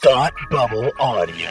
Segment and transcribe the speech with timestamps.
[0.00, 1.50] Thought Bubble Audio.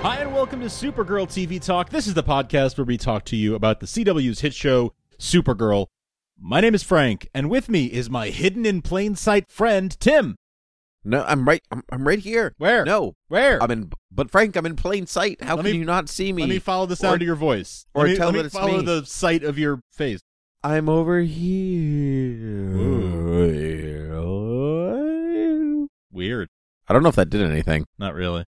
[0.00, 1.90] Hi, and welcome to Supergirl TV Talk.
[1.90, 5.88] This is the podcast where we talk to you about the CW's hit show, Supergirl.
[6.40, 10.36] My name is Frank, and with me is my hidden in plain sight friend, Tim.
[11.08, 11.62] No, I'm right.
[11.70, 12.52] I'm, I'm right here.
[12.58, 12.84] Where?
[12.84, 13.62] No, Where?
[13.62, 13.92] I'm in.
[14.10, 15.40] But Frank, I'm in plain sight.
[15.42, 16.42] How Let can me- you not see me?
[16.42, 17.86] Let me follow the sound Or- of your voice.
[17.94, 18.84] or let me, tell let me that it's follow me.
[18.84, 20.20] the sight of your face.
[20.64, 22.74] I'm over here.
[26.10, 26.48] Weird.
[26.88, 27.84] I don't know if that did anything.
[27.98, 28.44] Not really.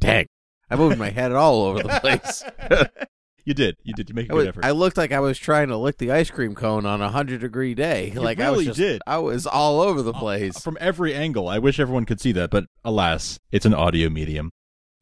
[0.00, 0.26] Dang,
[0.70, 2.42] I moved my head all over the place.
[3.44, 3.76] You did.
[3.82, 4.08] You did.
[4.08, 4.64] You make a I, was- effort.
[4.64, 7.40] I looked like I was trying to lick the ice cream cone on a hundred
[7.40, 8.10] degree day.
[8.14, 9.02] You like I really was just, did.
[9.06, 10.60] I was all over the Uh, place.
[10.60, 11.48] From every angle.
[11.48, 14.50] I wish everyone could see that, but alas, it's an audio medium.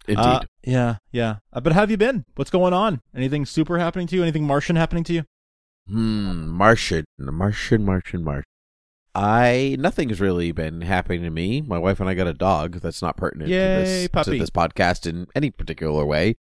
[0.09, 0.23] Indeed.
[0.25, 1.37] Uh, yeah, yeah.
[1.53, 2.25] Uh, but how have you been?
[2.35, 3.01] What's going on?
[3.15, 4.23] Anything super happening to you?
[4.23, 5.25] Anything Martian happening to you?
[5.87, 6.49] Hmm.
[6.49, 8.45] Martian, Martian, Martian, Martian.
[9.15, 11.61] I nothing's really been happening to me.
[11.61, 12.81] My wife and I got a dog.
[12.81, 16.37] That's not pertinent Yay, to, this, to this podcast in any particular way.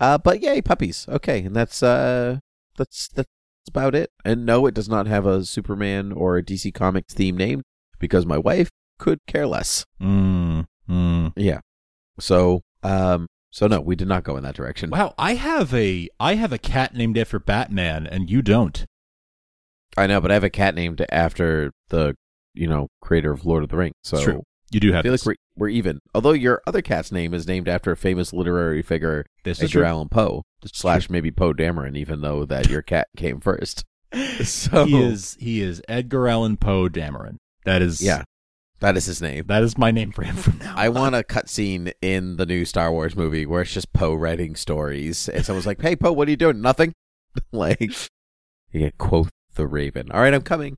[0.00, 1.06] Uh, but yay, puppies.
[1.08, 2.38] Okay, and that's uh,
[2.76, 3.28] that's that's
[3.68, 4.10] about it.
[4.24, 7.62] And no, it does not have a Superman or a DC Comics theme name
[7.98, 9.84] because my wife could care less.
[10.00, 11.32] Mm, mm.
[11.36, 11.60] Yeah.
[12.18, 14.90] So um, so no, we did not go in that direction.
[14.90, 18.84] Wow, I have a I have a cat named after Batman, and you don't.
[19.96, 22.16] I know, but I have a cat named after the
[22.52, 23.94] you know creator of Lord of the Rings.
[24.02, 24.42] So true.
[24.74, 25.00] You do have.
[25.00, 25.24] I feel this.
[25.24, 26.00] like we're, we're even.
[26.16, 29.80] Although your other cat's name is named after a famous literary figure, this is Edgar
[29.80, 29.84] true.
[29.86, 33.84] Allan Poe, This is slash maybe Poe Dameron, even though that your cat came first.
[34.44, 37.36] So He is he is Edgar Allan Poe Dameron.
[37.64, 38.24] That is yeah,
[38.80, 39.46] that is his name.
[39.46, 40.74] That is my name for him from now.
[40.76, 40.94] I on.
[40.94, 45.28] want a cutscene in the new Star Wars movie where it's just Poe writing stories,
[45.28, 46.60] and someone's like, "Hey, Poe, what are you doing?
[46.60, 46.92] Nothing."
[47.52, 47.80] like,
[48.72, 50.10] you get Quoth the Raven.
[50.10, 50.76] All right, I'm coming.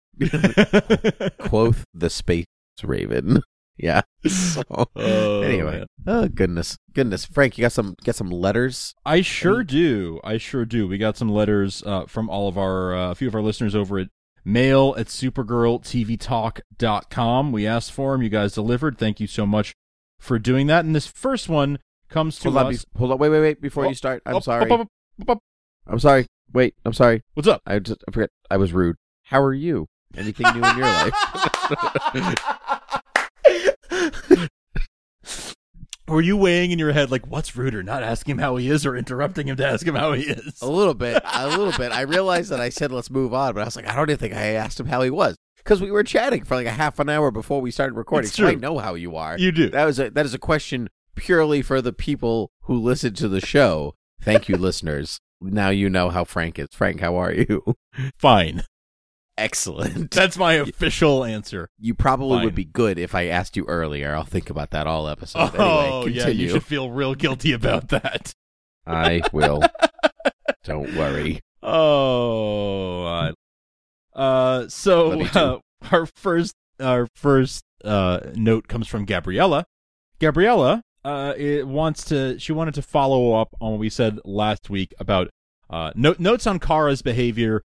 [1.39, 2.45] Quoth the Space
[2.83, 3.43] Raven.
[3.79, 4.03] Yeah.
[4.29, 5.87] So, Oh, anyway, man.
[6.07, 8.93] oh goodness, goodness, Frank, you got some get some letters.
[9.05, 10.19] I sure do.
[10.25, 10.89] I sure do.
[10.89, 13.77] We got some letters uh, from all of our uh, a few of our listeners
[13.77, 14.09] over at
[14.45, 17.53] mail at supergirltvtalk.com.
[17.53, 18.23] We asked for them.
[18.23, 18.99] You guys delivered.
[18.99, 19.75] Thank you so much
[20.19, 20.85] for doing that.
[20.85, 22.85] And this first one comes to Hold us.
[22.97, 23.61] hold on, wait, wait, wait.
[23.61, 24.71] Before Oh, you start, I'm Up, sorry.
[24.71, 24.89] up, up,
[25.23, 25.39] up, up.
[25.87, 26.27] I'm sorry.
[26.53, 27.23] Wait, I'm sorry.
[27.35, 27.61] What's up?
[27.67, 28.31] I just I forget.
[28.51, 28.97] I was rude.
[29.25, 29.87] How are you?
[30.17, 31.13] Anything new in your life?
[36.09, 38.87] Were you weighing in your head like, what's ruder, not asking him how he is
[38.87, 40.63] or interrupting him to ask him how he is?
[40.63, 41.91] A little bit, a little bit.
[41.91, 44.19] I realized that I said let's move on, but I was like, I don't even
[44.19, 47.01] think I asked him how he was because we were chatting for like a half
[47.01, 48.31] an hour before we started recording.
[48.31, 49.37] So I know how you are.
[49.37, 49.69] You do.
[49.69, 53.41] That was a that is a question purely for the people who listen to the
[53.41, 53.95] show.
[54.23, 55.19] Thank you, listeners.
[55.41, 56.69] Now you know how Frank is.
[56.73, 57.75] Frank, how are you?
[58.17, 58.63] Fine.
[59.39, 60.11] Excellent.
[60.13, 61.69] That's my official answer.
[61.79, 62.45] You probably Fine.
[62.47, 64.15] would be good if I asked you earlier.
[64.15, 65.51] I'll think about that all episode.
[65.59, 66.29] oh, anyway, yeah.
[66.29, 68.33] You should feel real guilty about that.
[68.87, 69.63] I will.
[70.65, 71.41] Don't worry.
[71.63, 73.33] Oh, I-
[74.15, 75.39] uh, so Love you too.
[75.39, 75.59] uh,
[75.93, 79.67] our first our first uh note comes from Gabriella.
[80.21, 84.71] Gabriella uh it wants to she wanted to follow up on what we said last
[84.71, 85.29] week about
[85.69, 87.63] uh no, notes on Kara's behavior,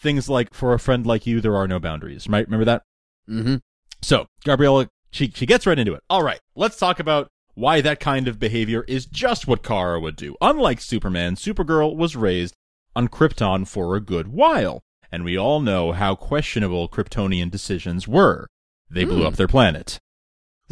[0.00, 2.28] things like for a friend like you there are no boundaries.
[2.28, 2.46] Right?
[2.46, 2.82] Remember that?
[3.28, 3.56] Mm-hmm.
[4.02, 6.02] So, Gabriella, she, she gets right into it.
[6.08, 10.14] All right, let's talk about why that kind of behavior is just what Kara would
[10.16, 10.36] do.
[10.40, 12.54] Unlike Superman, Supergirl was raised
[12.94, 18.46] on Krypton for a good while, and we all know how questionable Kryptonian decisions were.
[18.90, 19.26] They blew Hmm.
[19.26, 19.98] up their planet.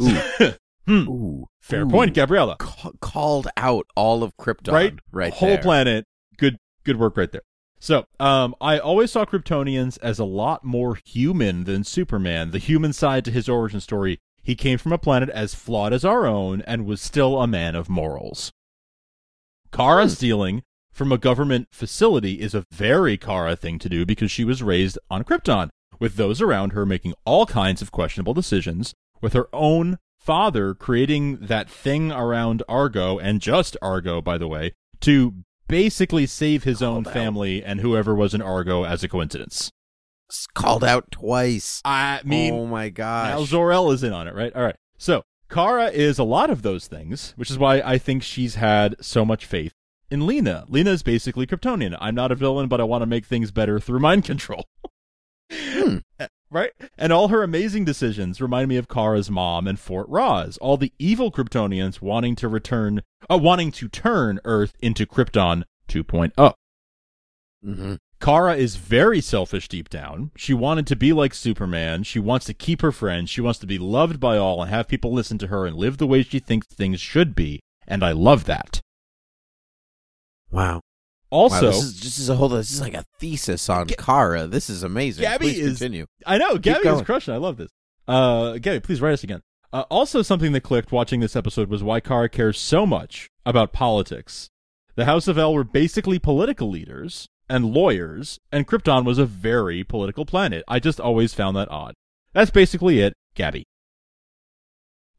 [0.01, 0.17] Ooh.
[0.87, 1.05] Hmm.
[1.09, 1.47] Ooh.
[1.59, 1.89] Fair Ooh.
[1.89, 2.55] point, Gabriella.
[2.59, 4.71] Ca- called out all of Krypton.
[4.71, 4.93] Right?
[5.11, 5.33] Right.
[5.33, 5.57] Whole there.
[5.61, 6.05] planet.
[6.37, 6.55] Good
[6.85, 7.41] good work right there.
[7.79, 12.51] So, um, I always saw Kryptonians as a lot more human than Superman.
[12.51, 16.03] The human side to his origin story, he came from a planet as flawed as
[16.03, 18.51] our own and was still a man of morals.
[19.71, 20.09] Kara Hmm.
[20.09, 24.63] stealing from a government facility is a very Kara thing to do because she was
[24.63, 25.69] raised on Krypton,
[25.99, 31.37] with those around her making all kinds of questionable decisions, with her own father creating
[31.37, 35.35] that thing around Argo, and just Argo, by the way, to
[35.67, 37.13] basically save his own out.
[37.13, 39.71] family and whoever was in Argo as a coincidence.
[40.29, 41.81] It's called out twice.
[41.85, 43.29] I mean, oh my gosh.
[43.29, 44.53] now Zor-El is in on it, right?
[44.53, 44.75] All right.
[44.97, 48.95] So Kara is a lot of those things, which is why I think she's had
[48.99, 49.73] so much faith
[50.11, 50.65] in Lena.
[50.67, 51.97] Lena is basically Kryptonian.
[52.01, 54.65] I'm not a villain, but I want to make things better through mind control.
[55.51, 55.97] Hmm.
[56.49, 56.71] Right?
[56.97, 60.57] And all her amazing decisions remind me of Kara's mom and Fort Rozz.
[60.61, 66.53] All the evil Kryptonians wanting to return, uh, wanting to turn Earth into Krypton 2.0.
[67.65, 67.95] Mm-hmm.
[68.19, 70.31] Kara is very selfish deep down.
[70.35, 72.03] She wanted to be like Superman.
[72.03, 73.29] She wants to keep her friends.
[73.29, 75.97] She wants to be loved by all and have people listen to her and live
[75.97, 77.59] the way she thinks things should be.
[77.87, 78.81] And I love that.
[80.49, 80.81] Wow.
[81.29, 82.49] Also, wow, this is just as a whole.
[82.49, 84.47] This is like a thesis on Kara.
[84.47, 85.23] This is amazing.
[85.23, 86.05] Gabby Please is- continue.
[86.25, 87.33] I know Gabby is crushing.
[87.33, 87.71] I love this.
[88.07, 89.41] Uh, Gabby, please write us again.
[89.73, 93.73] Uh, also, something that clicked watching this episode was why Kara cares so much about
[93.73, 94.49] politics.
[94.95, 99.83] The House of El were basically political leaders and lawyers, and Krypton was a very
[99.83, 100.63] political planet.
[100.67, 101.93] I just always found that odd.
[102.33, 103.65] That's basically it, Gabby.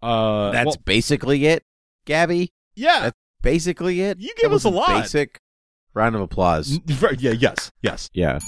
[0.02, 1.64] Uh, That's well, basically it,
[2.06, 2.50] Gabby.
[2.74, 3.00] yeah.
[3.00, 4.18] that's basically it.
[4.20, 5.02] You give us a lot.
[5.02, 5.40] Basic
[5.94, 6.78] round of applause.
[6.86, 7.32] Yeah.
[7.32, 7.70] Yes.
[7.82, 8.10] Yes.
[8.12, 8.38] Yeah.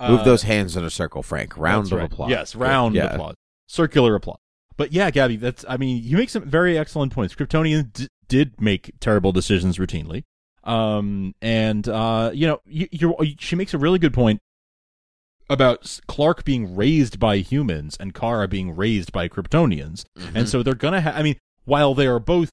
[0.00, 1.56] Move Uh, those hands in a circle, Frank.
[1.58, 2.10] Round of right.
[2.10, 2.30] applause.
[2.30, 3.12] Yes, round yeah.
[3.12, 3.34] applause.
[3.66, 4.38] Circular applause.
[4.76, 7.34] But yeah, Gabby, that's I mean, you make some very excellent points.
[7.34, 10.24] Kryptonians d- did make terrible decisions routinely.
[10.64, 14.40] Um and uh you know, you, you're she makes a really good point
[15.48, 20.04] about Clark being raised by humans and Kara being raised by Kryptonians.
[20.18, 20.30] Mhm.
[20.34, 22.50] And so they're going to have I mean, while they are both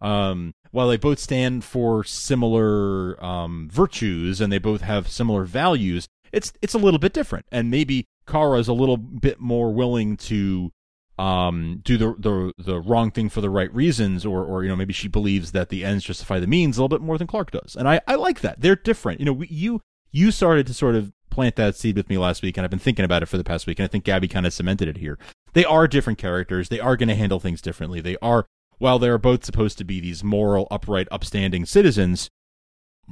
[0.00, 6.06] um while they both stand for similar um virtues and they both have similar values,
[6.32, 7.46] it's it's a little bit different.
[7.50, 10.70] And maybe Kara is a little bit more willing to
[11.18, 14.76] um do the the the wrong thing for the right reasons or or you know
[14.76, 17.50] maybe she believes that the ends justify the means a little bit more than Clark
[17.50, 17.76] does.
[17.76, 18.60] And I I like that.
[18.60, 19.20] They're different.
[19.20, 19.80] You know, we, you
[20.12, 22.80] you started to sort of plant that seed with me last week and I've been
[22.80, 24.96] thinking about it for the past week and I think Gabby kind of cemented it
[24.96, 25.18] here.
[25.52, 26.68] They are different characters.
[26.68, 28.00] They are going to handle things differently.
[28.00, 28.46] They are
[28.80, 32.28] while they're both supposed to be these moral, upright, upstanding citizens,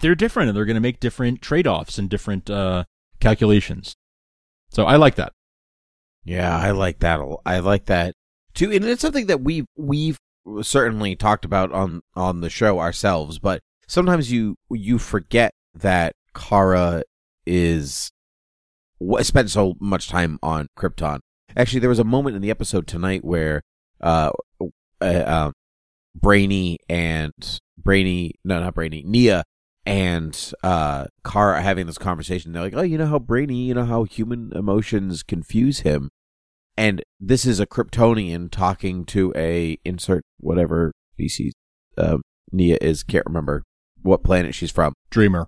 [0.00, 2.84] they're different and they're going to make different trade-offs and different uh
[3.20, 3.94] calculations.
[4.70, 5.32] So I like that.
[6.24, 7.20] Yeah, I like that.
[7.46, 8.14] I like that
[8.54, 10.18] too, and it's something that we've we've
[10.62, 13.38] certainly talked about on on the show ourselves.
[13.38, 17.02] But sometimes you you forget that Kara
[17.46, 18.10] is
[19.22, 21.20] spent so much time on Krypton.
[21.56, 23.62] Actually, there was a moment in the episode tonight where
[24.00, 24.30] uh,
[25.00, 25.52] uh um,
[26.20, 29.44] Brainy and Brainy, no, not Brainy, Nia
[29.86, 32.52] and uh Kara are having this conversation.
[32.52, 36.10] They're like, "Oh, you know how Brainy, you know how human emotions confuse him."
[36.76, 41.54] And this is a Kryptonian talking to a insert whatever species
[41.96, 42.22] um,
[42.52, 43.02] Nia is.
[43.02, 43.64] Can't remember
[44.02, 44.92] what planet she's from.
[45.10, 45.46] Dreamer.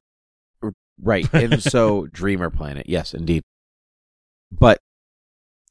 [1.00, 1.32] Right.
[1.34, 2.86] And so Dreamer Planet.
[2.88, 3.42] Yes, indeed.
[4.50, 4.78] But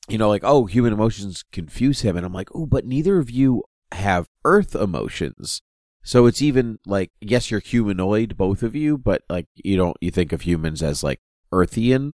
[0.08, 2.18] you know, like, oh, human emotions confuse him.
[2.18, 5.62] And I'm like, oh, but neither of you have Earth emotions.
[6.04, 10.12] So it's even like, yes, you're humanoid, both of you, but like, you don't, you
[10.12, 11.20] think of humans as like
[11.52, 12.12] Earthian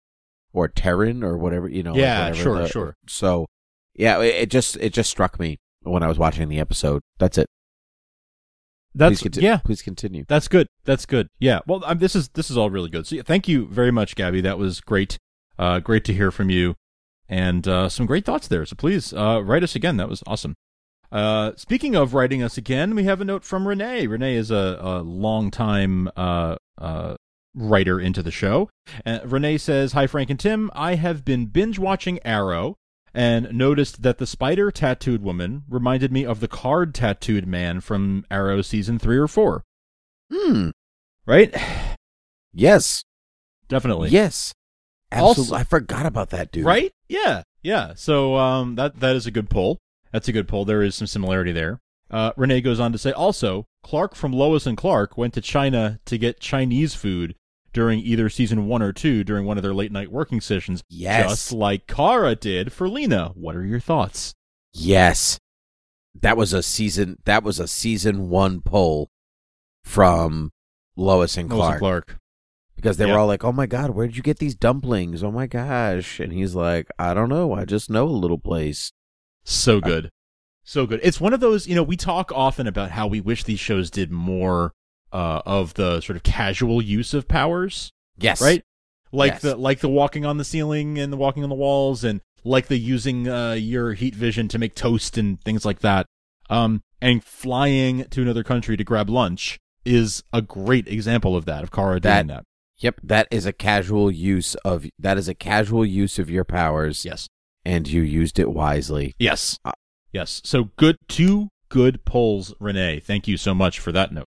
[0.54, 1.96] or Terran or whatever, you know.
[1.96, 2.96] Yeah, whatever sure, the- sure.
[3.08, 3.46] So,
[3.94, 7.02] yeah, it, it just, it just struck me when I was watching the episode.
[7.20, 7.48] That's it.
[8.98, 9.58] That's please conti- yeah.
[9.58, 10.24] Please continue.
[10.28, 10.68] That's good.
[10.86, 11.28] That's good.
[11.40, 11.60] Yeah.
[11.68, 13.06] Well, um, this is this is all really good.
[13.06, 14.40] So yeah, thank you very much, Gabby.
[14.40, 15.18] That was great.
[15.60, 16.76] Uh, great to hear from you,
[17.28, 18.66] and uh, some great thoughts there.
[18.66, 19.98] So please uh, write us again.
[19.98, 20.56] That was awesome.
[21.16, 24.06] Uh, speaking of writing us again, we have a note from Renee.
[24.06, 27.16] Renee is a, a longtime uh, uh,
[27.56, 28.70] writer into the show.
[29.06, 30.70] Uh, Renee says, "Hi Frank and Tim.
[30.76, 32.76] I have been binge watching Arrow."
[33.14, 38.26] And noticed that the spider tattooed woman reminded me of the card tattooed man from
[38.30, 39.64] Arrow season three or four.
[40.30, 40.72] Hmm.
[41.26, 41.56] Right?
[42.54, 43.06] Yes.
[43.70, 44.10] Definitely.
[44.10, 44.54] Yes.
[45.14, 45.58] Also- Absolutely.
[45.60, 46.66] I forgot about that, dude.
[46.66, 46.92] Right?
[47.08, 47.44] Yeah.
[47.64, 47.94] Yeah.
[47.96, 49.78] So um that that is a good pull.
[50.16, 50.64] That's a good poll.
[50.64, 51.82] There is some similarity there.
[52.10, 56.00] Uh, Renee goes on to say also, Clark from Lois and Clark went to China
[56.06, 57.36] to get Chinese food
[57.74, 61.30] during either season one or two during one of their late night working sessions, Yes.
[61.30, 63.34] just like Kara did for Lena.
[63.36, 64.34] What are your thoughts?
[64.72, 65.38] Yes.
[66.22, 69.10] That was a season that was a season 1 poll
[69.84, 70.52] from
[70.96, 72.18] Lois and Lois Clark, and Clark.
[72.78, 73.14] because they Yeah.
[73.16, 75.24] were all like, "Oh my god, where did you get these dumplings?
[75.24, 77.52] Oh my gosh." And he's like, "I don't know.
[77.54, 78.94] I just know a little place."
[79.46, 80.10] So good.
[80.64, 81.00] So good.
[81.04, 83.90] It's one of those, you know, we talk often about how we wish these shows
[83.92, 84.74] did more
[85.14, 87.92] uh, of the sort of casual use of powers.
[88.18, 88.42] Yes.
[88.42, 88.64] right?
[89.12, 89.42] Like Yes.
[89.44, 92.68] the like the walking on the ceiling and the walking on the walls, and like
[92.68, 96.06] the using uh, your heat vision to make toast and things like that.
[96.50, 101.64] Um, and flying to another country to grab lunch is a great example of that.
[101.64, 102.44] Of Kara doing that.
[102.80, 107.06] Yep, that is a casual use of that is a casual use of your powers
[107.06, 107.28] Yes.
[107.66, 109.14] And you used it wisely.
[109.20, 109.60] Yes.
[109.66, 109.74] Uh,
[110.12, 110.42] yes.
[110.46, 110.98] So good.
[111.08, 113.00] Two good polls, Renee.
[113.00, 114.28] Thank you so much for that note.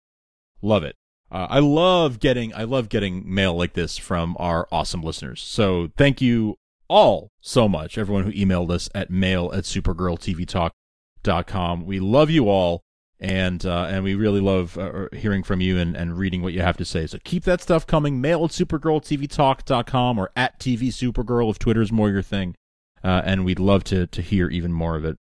[0.61, 0.95] Love it.
[1.31, 5.41] Uh, I love getting I love getting mail like this from our awesome listeners.
[5.41, 6.57] So thank you
[6.87, 11.85] all so much, everyone who emailed us at mail at supergirltvtalk.com.
[11.85, 12.81] We love you all,
[13.19, 16.61] and uh, and we really love uh, hearing from you and, and reading what you
[16.61, 17.05] have to say.
[17.05, 18.19] So keep that stuff coming.
[18.19, 22.55] Mail at supergirltvtalk.com or at TV Supergirl if Twitter's more your thing.
[23.03, 25.15] Uh, and we'd love to, to hear even more of it.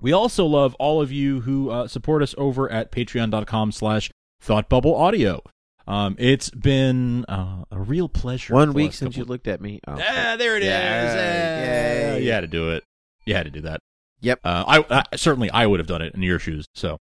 [0.00, 4.10] We also love all of you who uh, support us over at patreon.com slash
[4.44, 5.40] thoughtbubbleaudio.
[5.86, 8.54] Um, it's been uh, a real pleasure.
[8.54, 9.80] One week since you looked at me.
[9.86, 9.98] Oh.
[10.00, 10.68] Ah, there it is.
[10.68, 12.12] Yay.
[12.14, 12.84] Ah, You had to do it.
[13.26, 13.80] You had to do that.
[14.20, 14.40] Yep.
[14.44, 16.66] Uh, I, I certainly I would have done it in your shoes.
[16.74, 16.98] So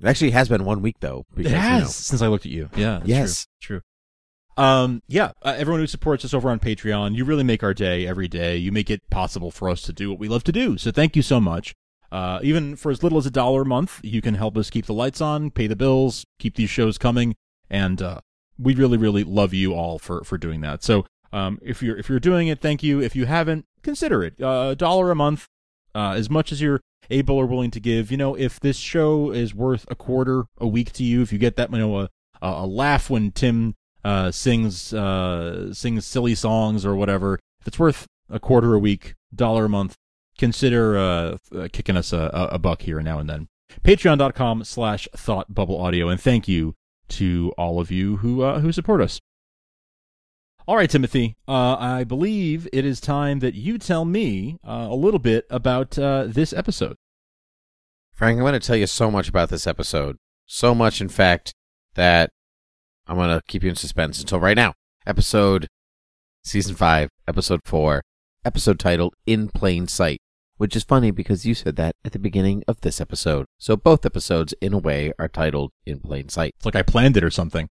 [0.00, 1.24] It actually has been one week though.
[1.34, 2.70] Because, it you know, since I looked at you.
[2.76, 2.98] Yeah.
[2.98, 3.46] That's Yes.
[3.60, 3.78] True.
[3.78, 3.82] true.
[4.60, 5.02] Um.
[5.08, 5.32] Yeah.
[5.42, 8.56] Uh, everyone who supports us over on Patreon, you really make our day every day.
[8.58, 10.76] You make it possible for us to do what we love to do.
[10.76, 11.74] So thank you so much.
[12.12, 14.84] Uh, even for as little as a dollar a month, you can help us keep
[14.84, 17.36] the lights on, pay the bills, keep these shows coming,
[17.70, 18.20] and uh,
[18.58, 20.82] we really, really love you all for for doing that.
[20.82, 23.00] So, um, if you're if you're doing it, thank you.
[23.00, 24.34] If you haven't, consider it.
[24.42, 25.46] Uh, a dollar a month,
[25.94, 28.10] uh, as much as you're able or willing to give.
[28.10, 31.38] You know, if this show is worth a quarter a week to you, if you
[31.38, 32.08] get that, you know, a
[32.42, 37.78] a, a laugh when Tim uh sings uh sings silly songs or whatever, if it's
[37.78, 39.96] worth a quarter a week, dollar a month,
[40.38, 41.36] consider uh,
[41.72, 43.48] kicking us a, a a buck here and now and then.
[43.84, 46.74] Patreon.com slash thought bubble audio, and thank you
[47.08, 49.20] to all of you who uh, who support us.
[50.66, 51.36] All right, Timothy.
[51.48, 55.98] Uh, I believe it is time that you tell me uh, a little bit about
[55.98, 56.96] uh, this episode.
[58.12, 60.16] Frank, I'm going to tell you so much about this episode.
[60.46, 61.54] So much, in fact,
[61.94, 62.30] that
[63.10, 64.74] I'm going to keep you in suspense until right now.
[65.04, 65.66] Episode,
[66.44, 68.02] season five, episode four,
[68.44, 70.20] episode titled In Plain Sight,
[70.58, 73.46] which is funny because you said that at the beginning of this episode.
[73.58, 76.52] So both episodes, in a way, are titled In Plain Sight.
[76.58, 77.68] It's like I planned it or something.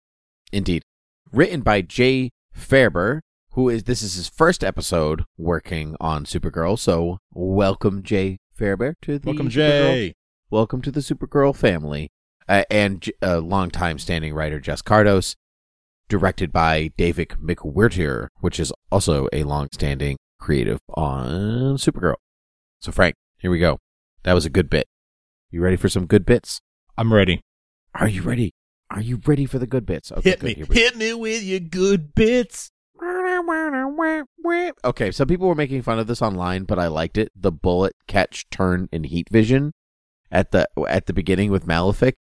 [0.53, 0.85] Indeed.
[1.31, 6.79] Written by Jay Faerber, who is this is his first episode working on Supergirl.
[6.79, 10.15] So welcome, Jay Faerber, to the Welcome, Supergirl- Jay.
[10.49, 12.09] Welcome to the Supergirl family.
[12.49, 15.35] Uh, and uh, longtime standing writer Jess Kardos,
[16.09, 22.15] directed by David McWhirter, which is also a long-standing creative on Supergirl.
[22.81, 23.79] So Frank, here we go.
[24.23, 24.87] That was a good bit.
[25.51, 26.61] You ready for some good bits?
[26.97, 27.41] I'm ready.
[27.95, 28.53] Are you ready?
[28.91, 30.13] Are you ready for the good bits?
[30.13, 30.47] Okay, Hit good.
[30.59, 30.65] me.
[30.69, 30.75] We go.
[30.75, 32.71] Hit me with your good bits.
[34.85, 37.31] Okay, some people were making fun of this online, but I liked it.
[37.35, 39.73] The bullet catch turn in heat vision
[40.31, 42.15] at the at the beginning with Malefic.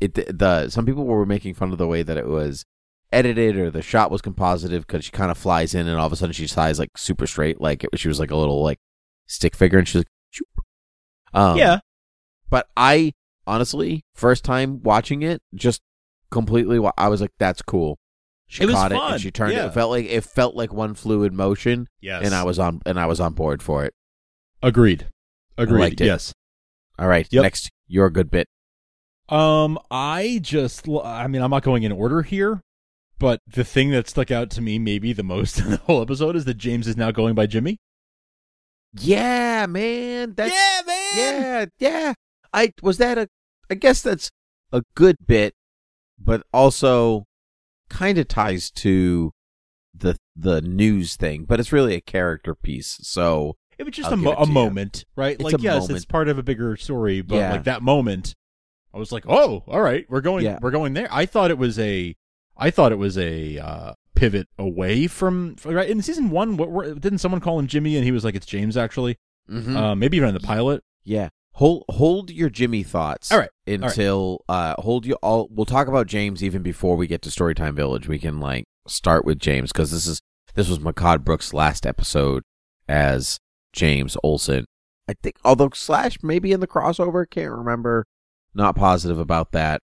[0.00, 2.64] It the some people were making fun of the way that it was
[3.12, 6.12] edited or the shot was compositive because she kind of flies in and all of
[6.12, 8.78] a sudden she flies like super straight, like it, she was like a little like
[9.26, 10.08] stick figure, and she's like,
[11.32, 11.78] um, yeah.
[12.50, 13.12] But I
[13.46, 15.80] honestly, first time watching it, just
[16.30, 17.98] completely, wa- I was like, that's cool.
[18.46, 19.56] She It was caught it and she turned it.
[19.56, 19.66] yeah.
[19.66, 22.24] It felt like it felt like one fluid motion, Yes.
[22.24, 23.94] and I was on and I was on board for it.
[24.62, 25.08] agreed.
[25.56, 26.00] Agreed.
[26.00, 26.04] it.
[26.04, 26.32] Yes.
[26.98, 27.42] All right, Yep.
[27.42, 28.48] next your good bit.
[29.28, 32.60] Um, I just, I mean, I'm not going in order here,
[33.18, 36.36] but the thing that stuck out to me maybe the most in the whole episode
[36.36, 37.78] is that James is now going by Jimmy.
[38.96, 40.34] Yeah, man.
[40.34, 41.16] That's yeah, man.
[41.16, 42.12] yeah, yeah.
[42.52, 43.28] I was that a.
[43.70, 44.30] I guess that's
[44.72, 45.54] a good bit,
[46.18, 47.24] but also
[47.88, 49.32] kind of ties to
[49.94, 51.44] the the news thing.
[51.44, 52.98] But it's really a character piece.
[53.02, 55.34] So It was just I'll a, mo- a moment, right?
[55.34, 55.96] It's like, a yes, moment.
[55.96, 57.50] it's part of a bigger story, but Yeah.
[57.52, 58.34] like that moment,
[58.94, 60.58] I was like, oh, all right, we're going, Yeah.
[60.62, 61.08] we're going there.
[61.10, 62.14] I thought it was a,
[62.56, 65.88] I thought it was a uh, pivot away from, right?
[65.90, 68.46] In season one, what were, didn't someone call him Jimmy and he was like, it's
[68.46, 69.16] James actually?
[69.50, 69.76] mhm.
[69.76, 70.82] Uh, maybe even in the pilot.
[71.04, 71.28] Yeah.
[71.58, 73.30] Hold hold your Jimmy thoughts.
[73.30, 73.50] All right.
[73.66, 77.74] Until uh hold you all we'll talk about James even before we get to Storytime
[77.74, 78.08] Village.
[78.08, 80.20] We can like start with James because this is
[80.54, 82.42] this was Mehcad Brooks' last episode
[82.88, 83.38] as
[83.72, 84.64] James Olsen.
[85.08, 88.04] I think although Slash maybe in the crossover, can't remember.
[88.54, 89.80] Not positive about that.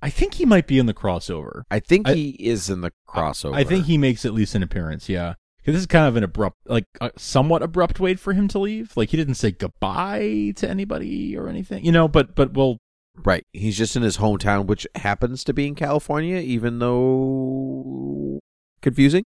[0.00, 1.62] I think he might be in the crossover.
[1.70, 3.54] I think I- he is in the crossover.
[3.54, 5.08] I think he makes at least an appearance.
[5.08, 8.46] Yeah, because this is kind of an abrupt, like a somewhat abrupt way for him
[8.48, 8.96] to leave.
[8.96, 12.06] Like he didn't say goodbye to anybody or anything, you know.
[12.08, 12.78] But but we'll
[13.24, 13.44] Right.
[13.52, 18.38] He's just in his hometown, which happens to be in California, even though
[18.80, 19.24] confusing.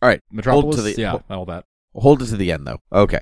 [0.00, 0.20] All right.
[0.32, 1.64] Metropolis, the- yeah, hold- all that.
[1.94, 2.78] Hold it to the end, though.
[2.90, 3.20] Okay.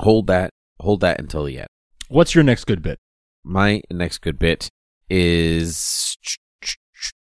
[0.00, 0.52] Hold that.
[0.80, 1.68] Hold that until the end.
[2.08, 2.98] What's your next good bit?
[3.48, 4.70] My next good bit
[5.08, 6.16] is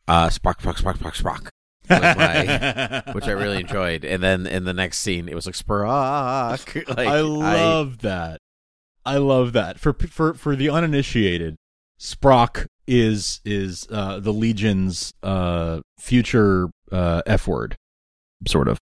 [0.07, 1.49] uh, Sprock, Sprock, Sprock, Sprock, Sprock,
[1.89, 4.05] my- which I really enjoyed.
[4.05, 6.87] And then in the next scene, it was like Sprock.
[6.97, 8.39] like, I love that.
[9.05, 9.79] I love that.
[9.79, 11.57] For for for the uninitiated,
[11.99, 17.75] Sprock is is uh, the Legion's uh, future uh, F word,
[18.47, 18.77] sort of.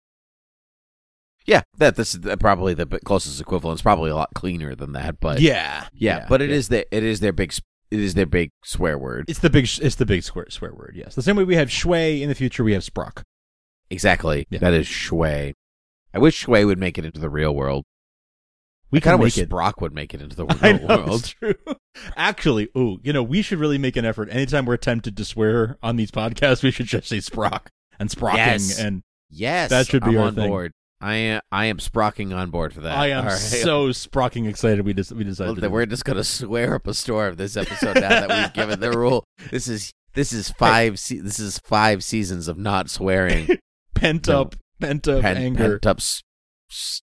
[1.47, 3.77] Yeah, that this is probably the closest equivalent.
[3.77, 7.03] It's probably a lot cleaner than that, but yeah, yeah, but it is the it
[7.03, 7.53] is their big
[7.91, 9.25] it is their big swear word.
[9.29, 9.69] It's the big.
[9.81, 10.95] It's the big swear swear word.
[10.97, 13.23] Yes, the same way we have shui in the future, we have sprock.
[13.91, 14.47] Exactly.
[14.51, 14.61] Yeah.
[14.61, 15.55] That is shui.
[16.15, 17.85] I wish shui would make it into the real world.
[18.91, 19.49] We kind of wish it.
[19.49, 21.25] Brock would make it into the I real know world.
[21.25, 21.55] true.
[22.17, 24.29] Actually, ooh, you know, we should really make an effort.
[24.31, 27.67] Anytime we're tempted to swear on these podcasts, we should just say sprock
[27.99, 28.37] and sprocking.
[28.37, 28.79] Yes.
[28.79, 29.03] And
[29.35, 30.49] Yes, That should be I'm our on thing.
[30.51, 30.73] board.
[31.03, 32.97] I am I am sprocking on board for that.
[32.97, 33.33] I am right.
[33.37, 34.85] so sprocking excited.
[34.87, 35.49] We just we decided.
[35.49, 38.29] Well, to then do we're just gonna swear up a storm this episode now that
[38.29, 39.25] we've given the rule.
[39.51, 43.49] This is this is five se- this is five seasons of not swearing.
[43.97, 45.71] pent up, pent up Pen- anger.
[45.81, 46.23] pent up s-
[46.71, 47.03] s-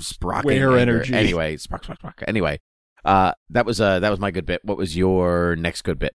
[0.00, 0.78] sprocking anger.
[0.78, 1.12] energy.
[1.14, 2.22] Anyway, sprock, sprock, sprock.
[2.26, 2.58] Anyway,
[3.04, 4.64] uh, that was uh that was my good bit.
[4.64, 6.14] What was your next good bit?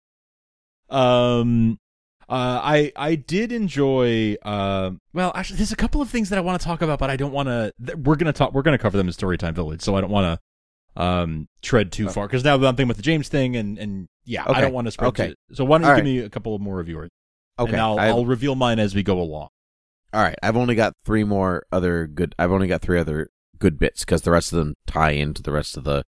[0.88, 1.78] Um,
[2.30, 4.36] uh, I I did enjoy.
[4.42, 7.10] Uh, well, actually, there's a couple of things that I want to talk about, but
[7.10, 7.72] I don't want to.
[7.84, 8.52] Th- we're gonna talk.
[8.54, 10.38] We're gonna cover them in Storytime Village, so I don't want
[10.96, 12.10] to um tread too Oh.
[12.10, 14.86] far because now I'm thinking about the James thing, and and yeah, I don't want
[14.86, 15.08] to spread.
[15.08, 15.28] Okay.
[15.28, 16.10] too- so why don't you All give right.
[16.10, 17.10] me a couple of more of yours,
[17.58, 19.48] Okay, and I'll I'll reveal mine as we go along.
[20.12, 20.36] all right.
[20.42, 22.34] I've only got three more other good.
[22.38, 25.52] I've only got three other good bits because the rest of them tie into the
[25.52, 26.04] rest of the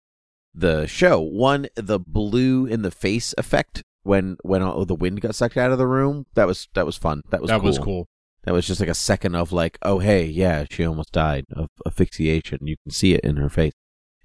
[0.55, 1.21] the show.
[1.21, 5.73] One, the blue in the face effect when when all the wind got sucked out
[5.73, 6.27] of the room.
[6.35, 7.23] That was that was fun.
[7.31, 7.67] That was that cool.
[7.69, 8.09] was cool.
[8.45, 11.69] That was just like a second of like, oh hey, yeah, she almost died of
[11.87, 12.61] asphyxiation.
[12.67, 13.73] You can see it in her face.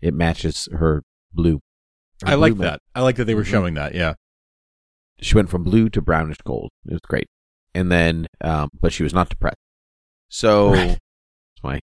[0.02, 1.04] It matches her
[1.34, 1.60] blue.
[2.24, 2.80] Her I like that.
[2.96, 3.48] I like that they were Mhm.
[3.52, 3.96] showing that.
[3.96, 4.14] Yeah.
[5.22, 6.72] She went from blue to brownish gold.
[6.86, 7.28] It was great.
[7.74, 9.58] And then, um, but she was not depressed.
[10.30, 10.90] So, Right.
[10.92, 11.80] it's my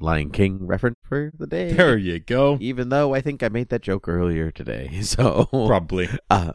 [0.00, 1.72] Lion King reference for the day.
[1.72, 2.56] There you go.
[2.60, 6.08] Even though I think I made that joke earlier today, so Probably.
[6.30, 6.52] uh,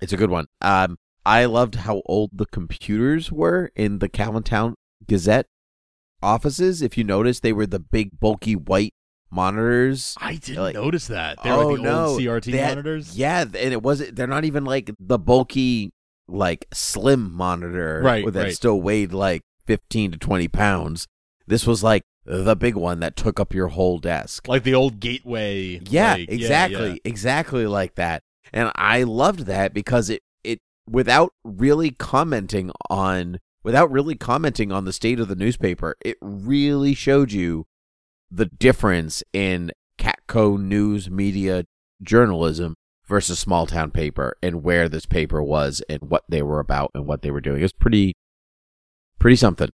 [0.00, 0.46] it's a good one.
[0.60, 4.74] Um, I loved how old the computers were in the Calvintown
[5.08, 5.46] Gazette
[6.22, 6.82] offices.
[6.82, 8.94] If you notice, they were the big, bulky white
[9.30, 10.14] monitors.
[10.18, 11.38] I didn't Like- notice that.
[11.42, 13.16] They oh were the no, old CRT had- monitors.
[13.18, 14.16] Yeah, and it wasn't.
[14.16, 15.92] They're not even like the bulky,
[16.28, 18.54] like slim monitor, Right, That right.
[18.54, 21.06] still weighed like fifteen to twenty pounds.
[21.46, 24.48] This was like the big one that took up your whole desk.
[24.48, 25.80] Like the old gateway.
[25.88, 26.96] Yeah, like, exactly, yeah.
[27.04, 28.22] exactly like that.
[28.52, 34.84] And I loved that because it it without really commenting on without really commenting on
[34.84, 37.64] the state of the newspaper, it really showed you
[38.30, 41.64] the difference in Catco news media
[42.02, 42.74] journalism
[43.08, 47.06] versus small town paper and where this paper was and what they were about and
[47.06, 47.58] what they were doing.
[47.60, 48.14] It was pretty
[49.18, 49.70] pretty something.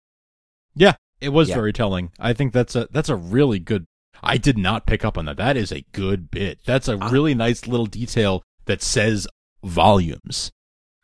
[0.74, 1.54] Yeah, it was Yeah.
[1.56, 2.12] very telling.
[2.18, 3.86] I think that's a that's a really good.
[4.22, 5.36] I did not pick up on that.
[5.38, 6.58] That is a good bit.
[6.66, 7.08] That's a Ah.
[7.08, 9.26] really nice little detail that says
[9.64, 10.52] volumes.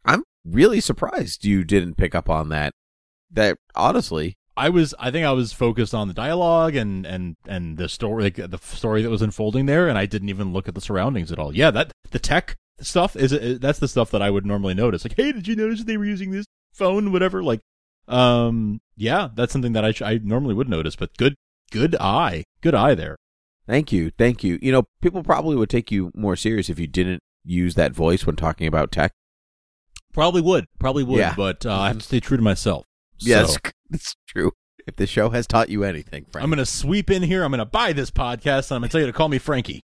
[0.05, 2.73] I'm really surprised you didn't pick up on that.
[3.29, 7.77] That honestly, I was I think I was focused on the dialogue and and and
[7.77, 10.77] the story like, the story that was unfolding there and I didn't even look at
[10.77, 11.55] the surroundings at all.
[11.55, 15.05] Yeah, that the tech stuff is is- that's the stuff that I would normally notice.
[15.05, 17.61] Like, "Hey, did you notice they were using this phone whatever?" Like
[18.07, 21.35] um yeah, that's something that I sh- I normally would notice, but good
[21.73, 22.45] good eye.
[22.61, 23.17] Good eye there.
[23.67, 24.13] Thank you.
[24.17, 24.61] Thank you.
[24.63, 28.27] You know, people probably would take you more serious if you didn't use that voice
[28.27, 29.13] when talking about tech.
[30.13, 30.67] Probably would.
[30.79, 31.35] Probably would, Yeah.
[31.37, 32.85] but uh, I have to stay true to myself.
[33.19, 33.59] Yes, So,
[33.91, 34.53] that's true.
[34.87, 36.43] If the show has taught you anything, Frank.
[36.45, 37.43] I'm going to sweep in here.
[37.43, 39.39] I'm going to buy this podcast and I'm going to tell you to call me
[39.39, 39.83] Frankie.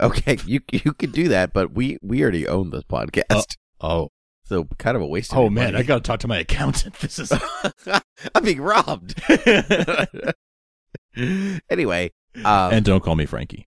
[0.00, 4.08] Okay, you you could do that, but we we already own this podcast, Oh.
[4.44, 5.32] so kind of a waste.
[5.32, 6.94] Of Oh man, I got to talk to my accountant.
[7.00, 7.30] This is
[8.34, 9.14] I'm being robbed.
[11.70, 12.10] anyway,
[12.44, 13.68] um, and don't call me Frankie.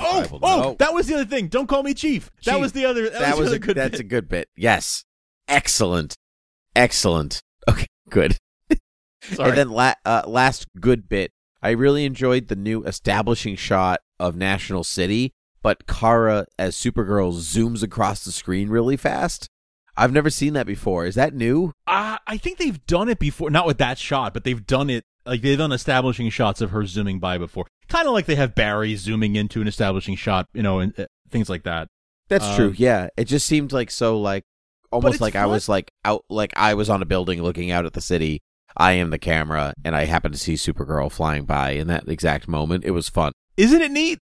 [0.00, 1.48] Oh, oh, that was the other thing.
[1.48, 2.30] Don't call me Chief.
[2.44, 3.08] That was the other.
[3.10, 3.76] That, that was, was a good.
[3.76, 4.00] that's bit.
[4.00, 4.48] a good bit.
[4.56, 5.04] Yes,
[5.46, 6.16] excellent,
[6.74, 7.42] excellent.
[7.68, 8.38] Okay, good.
[9.20, 9.50] Sorry.
[9.50, 14.36] And then la- uh, last good bit, I really enjoyed the new establishing shot of
[14.36, 19.50] National City, but Kara as Supergirl zooms across the screen really fast.
[19.98, 21.04] I've never seen that before.
[21.04, 21.74] Is that new?
[21.86, 25.04] Uh, I think they've done it before, not with that shot, but they've done it
[25.28, 27.66] like they've done establishing shots of her zooming by before.
[27.88, 31.06] Kind of like they have Barry zooming into an establishing shot, you know, and uh,
[31.30, 31.88] things like that.
[32.28, 32.74] That's Um, true.
[32.76, 34.44] Yeah, it just seemed like so like
[34.90, 37.92] almost like I was like out like I was on a building looking out at
[37.92, 38.40] the city.
[38.76, 42.46] I am the camera, and I happened to see Supergirl flying by in that exact
[42.46, 42.84] moment.
[42.84, 43.32] It was fun.
[43.56, 44.18] Isn't it neat?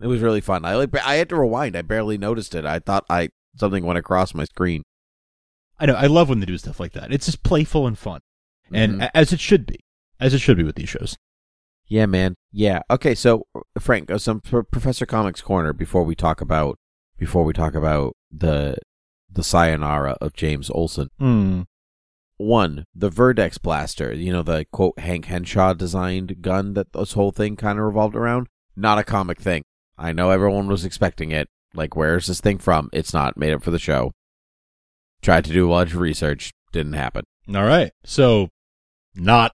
[0.00, 0.64] It was really fun.
[0.64, 1.76] I like I had to rewind.
[1.76, 2.64] I barely noticed it.
[2.64, 4.82] I thought I something went across my screen.
[5.78, 5.94] I know.
[5.94, 7.12] I love when they do stuff like that.
[7.12, 8.20] It's just playful and fun,
[8.72, 9.10] and Mhm.
[9.14, 9.80] as it should be,
[10.18, 11.16] as it should be with these shows.
[11.86, 12.36] Yeah, man.
[12.52, 12.82] Yeah.
[12.90, 13.14] Okay.
[13.14, 13.44] So,
[13.78, 16.78] Frank, uh, some Pro- Professor Comics corner before we talk about
[17.18, 18.76] before we talk about the
[19.32, 21.08] the sayonara of James Olsen.
[21.18, 21.62] Hmm.
[22.36, 27.32] one, the Verdex blaster, you know, the quote Hank Henshaw designed gun that this whole
[27.32, 28.46] thing kind of revolved around.
[28.74, 29.62] Not a comic thing.
[29.98, 31.48] I know everyone was expecting it.
[31.74, 32.88] Like, where's this thing from?
[32.94, 34.12] It's not made up for the show.
[35.20, 37.24] Tried to do a lot of research, didn't happen.
[37.54, 37.92] All right.
[38.04, 38.48] So
[39.14, 39.52] not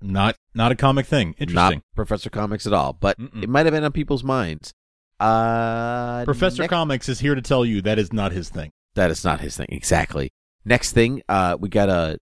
[0.00, 1.34] not not a comic thing.
[1.38, 1.54] Interesting.
[1.54, 3.42] Not Professor Comics at all, but Mm-mm.
[3.42, 4.72] it might have been on people's minds.
[5.18, 8.72] Uh, Professor next- Comics is here to tell you that is not his thing.
[8.94, 9.66] That is not his thing.
[9.70, 10.30] Exactly.
[10.64, 12.16] Next thing, uh, we got uh,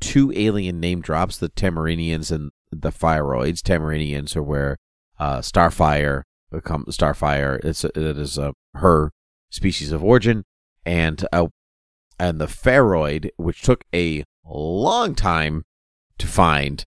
[0.00, 3.60] two alien name drops: the Tamaraneans and the Fireoids.
[3.62, 4.76] Tamaraneans are where
[5.18, 7.64] uh, Starfire become Starfire.
[7.64, 9.12] It's it is uh, her
[9.50, 10.44] species of origin,
[10.84, 11.46] and uh,
[12.18, 15.64] and the Pharoid, which took a long time
[16.18, 16.84] to find.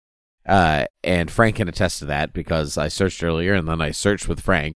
[0.47, 4.29] Uh, and Frank can attest to that because I searched earlier, and then I searched
[4.29, 4.75] with Frank,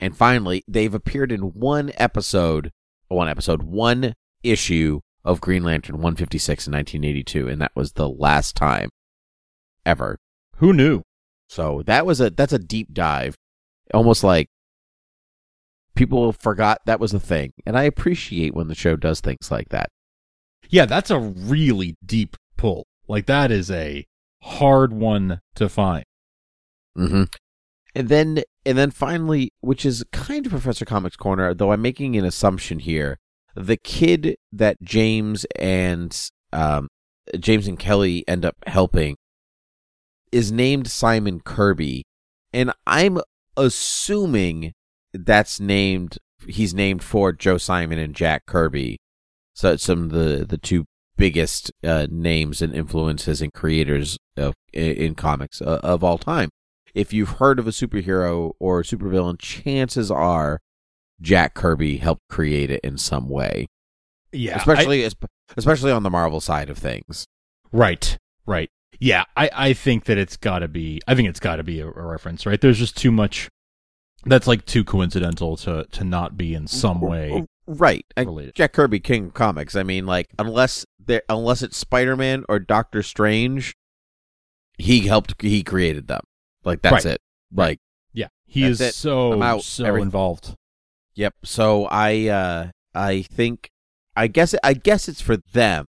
[0.00, 2.70] and finally they've appeared in one episode
[3.12, 8.56] one episode, one issue of Green Lantern 156 in 1982, and that was the last
[8.56, 8.88] time
[9.86, 10.18] ever.
[10.56, 11.02] Who knew?
[11.48, 13.36] So that was a that's a deep dive,
[13.92, 14.48] almost like
[15.94, 19.68] people forgot that was a thing, and I appreciate when the show does things like
[19.68, 19.88] that.
[20.68, 22.86] Yeah, that's a really deep pull.
[23.12, 24.06] Like that is a
[24.40, 26.02] hard one to find.
[26.96, 27.24] Mm-hmm.
[27.94, 32.16] And then and then finally, which is kind of Professor Comics corner, though I'm making
[32.16, 33.18] an assumption here.
[33.54, 36.18] The kid that James and
[36.54, 36.88] um,
[37.38, 39.16] James and Kelly end up helping
[40.32, 42.04] is named Simon Kirby,
[42.50, 43.20] and I'm
[43.58, 44.72] assuming
[45.12, 46.16] that's named
[46.48, 48.96] he's named for Joe Simon and Jack Kirby.
[49.52, 50.86] So some of the the two
[51.22, 56.48] biggest uh, names and influences and creators of in, comics uh, of all time.
[56.96, 60.58] If you've heard of a superhero or a supervillain, chances are
[61.20, 63.68] Jack Kirby helped create it in some way,
[64.32, 65.08] Yeah, especially
[65.56, 67.28] especially on the Marvel side of things.
[67.70, 68.68] Right, right.
[68.98, 71.00] Yeah, I, I think that it's got to be.
[71.06, 72.60] I think it's got to be a, a reference, right?
[72.60, 73.48] There's just too much.
[74.24, 78.04] That's like too coincidental to to not be in some way Right.
[78.16, 78.54] Related.
[78.54, 79.76] Jack Kirby, King of Comics.
[79.76, 83.74] I mean, like unless there, unless it's Spider Man or Doctor Strange,
[84.78, 85.40] he helped.
[85.40, 86.22] He created them.
[86.64, 87.14] Like that's Right.
[87.14, 87.20] it.
[87.54, 87.78] Like
[88.12, 88.94] Yeah, he is it.
[88.94, 90.06] so so Everything.
[90.06, 90.54] involved.
[91.14, 91.34] Yep.
[91.44, 93.70] So I uh I think
[94.16, 95.86] I guess I guess it's for them.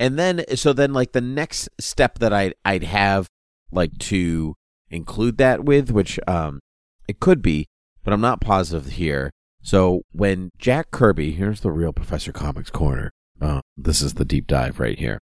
[0.00, 3.28] And then so then like the next step that i'd I'd have
[3.70, 4.54] like to
[4.90, 6.60] include that with which um
[7.08, 7.66] it could be,
[8.04, 9.30] but I'm not positive here.
[9.68, 13.10] So when Jack Kirby, here's the real Professor Comics corner.
[13.38, 15.18] Uh, this is the deep dive right here.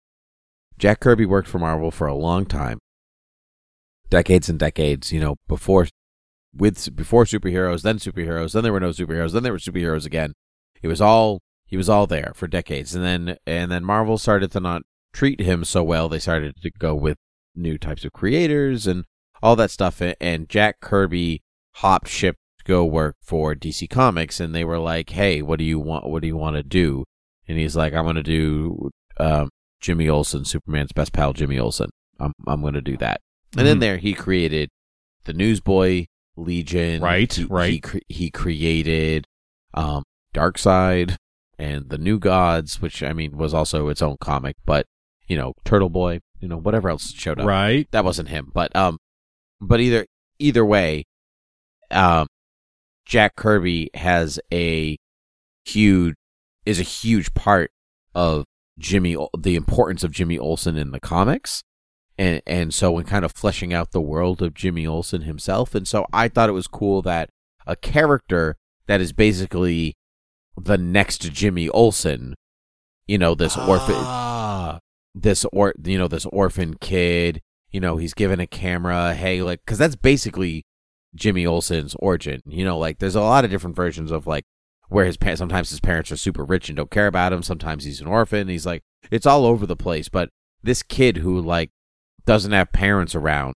[0.79, 2.79] Jack Kirby worked for Marvel for a long time.
[4.09, 5.89] Decades and decades, you know, before
[6.57, 10.33] with before superheroes, then superheroes, then there were no superheroes, then there were superheroes again.
[10.83, 14.51] It was all he was all there for decades, and then and then Marvel started
[14.53, 16.09] to not treat him so well.
[16.09, 17.19] They started to go with
[17.55, 19.05] new types of creators and
[19.43, 20.01] all that stuff.
[20.19, 21.43] And Jack Kirby
[21.75, 25.65] hopped ship to go work for DC Comics, and they were like, "Hey, what do
[25.65, 26.09] you want?
[26.09, 27.05] What do you want to do?"
[27.49, 29.49] And he's like, "I'm going to do um,
[29.81, 31.91] Jimmy Olsen, Superman's best pal, Jimmy Olsen.
[32.19, 33.21] I'm I'm going to do that."
[33.57, 34.69] And in there, he created
[35.25, 37.03] the Newsboy Legion.
[37.03, 37.73] Right, He, right.
[37.73, 39.27] He, cre- he created
[39.75, 40.05] um,
[40.57, 41.17] Side
[41.59, 44.87] and the New Gods, which I mean was also its own comic, but
[45.27, 47.47] you know, Turtle Boy, you know, whatever else showed up.
[47.47, 47.87] Right.
[47.93, 48.99] That wasn't him, but um,
[49.61, 50.07] but either
[50.39, 51.05] either way,
[51.91, 52.27] um,
[53.05, 54.97] Jack Kirby has a
[55.65, 56.15] huge
[56.67, 57.71] is a huge part
[58.15, 58.45] of
[58.79, 61.63] Jimmy the importance of Jimmy Olsen in the comics.
[62.19, 65.75] And and so in kind of fleshing out the world of Jimmy Olsen himself.
[65.75, 67.31] And so I thought it was cool that
[67.67, 69.95] a character that is basically
[70.57, 72.35] the next Jimmy Olsen,
[73.07, 74.81] you know, this orphan Ah,
[75.15, 77.41] this or you know this orphan kid
[77.73, 80.65] you know he's given a camera hey like because that's basically
[81.15, 84.45] jimmy olsen's origin you know like there's a lot of different versions of like
[84.89, 87.85] where his parents sometimes his parents are super rich and don't care about him sometimes
[87.85, 90.29] he's an orphan he's like it's all over the place but
[90.63, 91.71] this kid who like
[92.27, 93.55] doesn't have parents around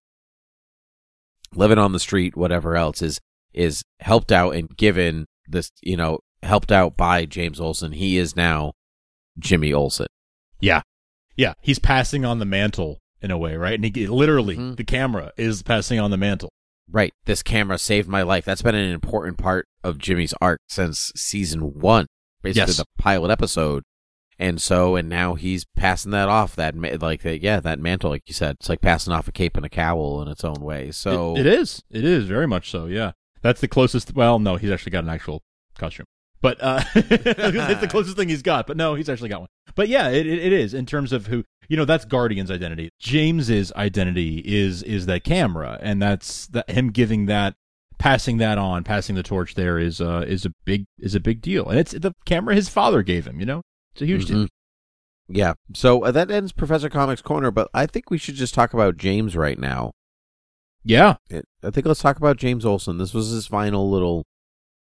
[1.53, 3.19] living on the street whatever else is
[3.53, 8.35] is helped out and given this you know helped out by james olsen he is
[8.35, 8.73] now
[9.39, 10.07] jimmy olsen
[10.61, 10.81] yeah,
[11.35, 11.53] yeah.
[11.61, 13.73] He's passing on the mantle in a way, right?
[13.75, 14.77] And he literally Mhm.
[14.77, 16.49] the camera is passing on the mantle.
[16.91, 17.13] Right.
[17.25, 18.45] This camera saved my life.
[18.45, 22.07] That's been an important part of Jimmy's arc since season one,
[22.43, 22.77] basically Yes.
[22.77, 23.83] the pilot episode.
[24.37, 26.55] And so, and now he's passing that off.
[26.57, 29.55] That like, that, yeah, that mantle, like you said, it's like passing off a cape
[29.57, 30.91] and a cowl in its own way.
[30.91, 31.81] So, It- it is.
[31.89, 32.85] It is very much so.
[32.85, 34.13] Yeah, that's the closest.
[34.13, 35.41] Well, no, he's actually got an actual
[35.77, 36.05] costume,
[36.41, 38.67] but uh, it's the closest thing he's got.
[38.67, 39.49] But no, he's actually got one.
[39.73, 42.89] But yeah, it, it, it is in terms of who you know that's Guardian's identity.
[42.99, 47.55] James's identity is is that camera, and that's that him giving that,
[47.97, 49.55] passing that on, passing the torch.
[49.55, 52.69] There is uh is a big is a big deal, and it's the camera his
[52.69, 53.39] father gave him.
[53.39, 53.61] You know,
[53.93, 54.37] it's a huge deal.
[54.37, 54.47] Mhm.
[55.27, 55.53] Yeah.
[55.73, 58.97] So uh, that ends Professor Comics Corner, but I think we should just talk about
[58.97, 59.91] James right now.
[60.83, 62.99] Yeah, It, I think let's talk about James Olsen.
[62.99, 64.23] This was his final little,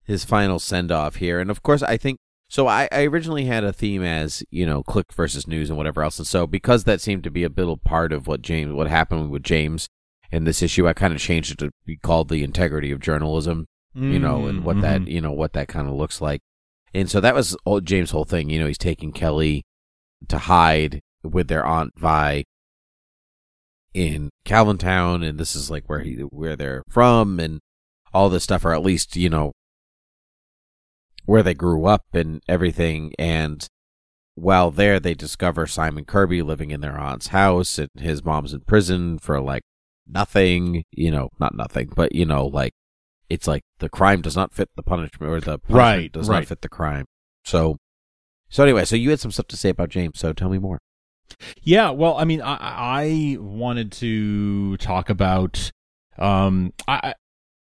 [0.04, 2.18] his final send off here, and of course, I think
[2.52, 2.68] so.
[2.68, 6.20] I, I originally had a theme as you know, click versus news and whatever else,
[6.20, 9.32] and so because that seemed to be a little part of what James, what happened
[9.32, 9.88] with James
[10.32, 13.66] in this issue, I kind of changed it to be called the integrity of journalism.
[13.94, 15.12] You know, and what that Mhm.
[15.12, 16.40] you know what that kind of looks like,
[16.94, 18.50] and so that was all James' whole thing.
[18.50, 19.64] You know, he's taking Kelly
[20.30, 22.46] to hide with their aunt Vi
[23.94, 27.60] in Calvin Town, and this is like where he where they're from, and
[28.14, 29.52] all this stuff, or at least you know
[31.32, 33.14] where they grew up and everything.
[33.18, 33.66] And
[34.36, 38.62] while there, they discover Simon Kirby living in their aunt's house, and his mom's in
[38.62, 39.64] prison for like
[40.06, 40.84] nothing.
[40.92, 42.74] You know, not nothing, but you know, like
[43.30, 46.40] it's like the crime does not fit the punishment, or the punishment Right, does right.
[46.40, 47.06] not fit the crime.
[47.46, 47.78] So,
[48.50, 50.20] so anyway, so you had some stuff to say about James.
[50.20, 50.80] So tell me more.
[51.64, 55.72] Yeah, well, I mean, I, I wanted to talk about,
[56.18, 57.14] um, I, I-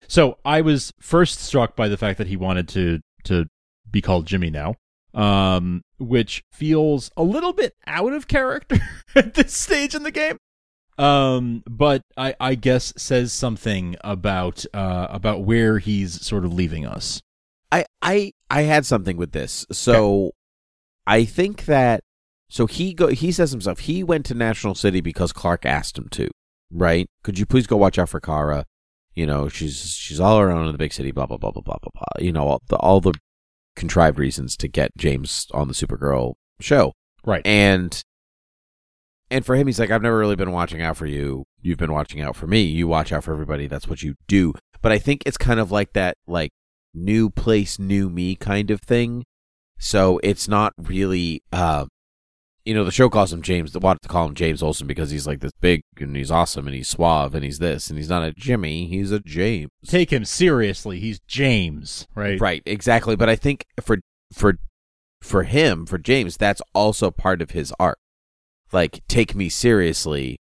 [0.07, 3.47] so I was first struck by the fact that he wanted to to
[3.89, 4.75] be called Jimmy now,
[5.13, 8.77] um, which feels a little bit out of character
[9.15, 10.37] at this stage in the game.
[10.97, 16.85] Um, but I, I guess says something about uh about where he's sort of leaving
[16.85, 17.21] us.
[17.71, 19.65] I I I had something with this.
[19.71, 20.31] So
[21.07, 22.01] I think that
[22.49, 26.09] so he go he says himself he went to National City because Clark asked him
[26.09, 26.29] to,
[26.69, 27.07] right?
[27.23, 28.65] Could you please go watch out for Kara?
[29.15, 31.77] You know, she's she's all around in the big city, blah blah blah blah blah
[31.81, 32.23] blah blah.
[32.23, 33.13] You know, all the all the
[33.75, 36.93] contrived reasons to get James on the Supergirl show.
[37.25, 37.45] Right.
[37.45, 38.01] And
[39.31, 41.45] and for him he's like, I've never really been watching out for you.
[41.61, 42.61] You've been watching out for me.
[42.61, 43.67] You watch out for everybody.
[43.67, 44.53] That's what you do.
[44.81, 46.51] But I think it's kind of like that like
[46.93, 49.25] new place, new me kind of thing.
[49.77, 51.85] So it's not really, uh,
[52.69, 53.73] you know, the show calls him James.
[53.73, 56.67] They wanted to call him James Olsen because he's like this big and he's awesome
[56.67, 58.85] and he's suave and he's this and he's not a Jimmy.
[58.85, 59.71] He's a James.
[59.87, 60.99] Take him seriously.
[60.99, 62.39] He's James, right?
[62.39, 63.15] Right, exactly.
[63.15, 63.97] But I think for
[64.31, 64.59] for
[65.19, 67.97] for him, for James, that's also part of his art.
[68.71, 70.37] Like, take me seriously.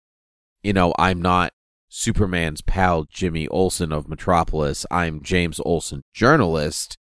[0.63, 1.51] You know, I'm not
[1.89, 4.83] Superman's pal Jimmy Olsen of Metropolis.
[4.89, 6.97] I'm James Olsen, journalist.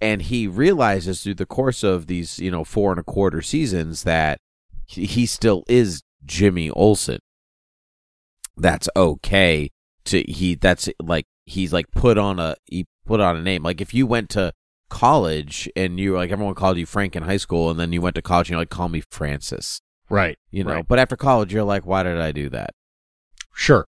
[0.00, 4.02] And he realizes through the course of these, you know, four and a quarter seasons
[4.02, 4.40] that
[4.86, 7.18] he, still is Jimmy Olsen.
[8.56, 9.70] That's okay
[10.04, 13.62] to he that's like he's like put on a he put on a name.
[13.62, 14.52] Like if you went to
[14.88, 18.00] college and you were like everyone called you Frank in high school and then you
[18.00, 19.80] went to college and you're like call me Francis.
[20.08, 20.38] Right.
[20.50, 20.88] You know, Right.
[20.88, 22.70] but after college you're like why did I do that?
[23.54, 23.84] Sure.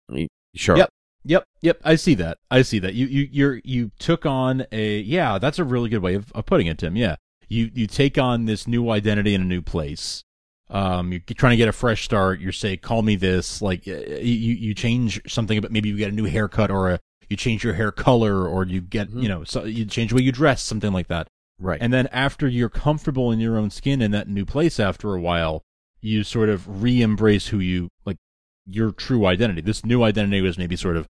[0.55, 0.77] Sure.
[0.77, 0.89] Yep.
[1.23, 1.81] Yep, yep.
[1.83, 2.37] I see that.
[2.49, 2.93] I see that.
[2.93, 5.37] You you you're you took on a yeah.
[5.39, 6.95] That's a really good way of, of putting it, Tim.
[6.95, 7.17] Yeah.
[7.49, 10.23] You you take on this new identity in a new place.
[10.69, 12.39] Um, you're trying to get a fresh start.
[12.39, 16.15] You say, "Call me this." Like you you change something, but maybe you get a
[16.15, 16.99] new haircut or a
[17.29, 19.21] you change your hair color or you get Mhm.
[19.23, 21.27] you know so you change the way you dress, something like that.
[21.59, 21.77] Right.
[21.81, 25.19] And then after you're comfortable in your own skin in that new place after a
[25.21, 25.63] while,
[26.01, 28.17] you sort of re-embrace who you like
[28.65, 29.61] your true identity.
[29.61, 31.07] This new identity was maybe sort of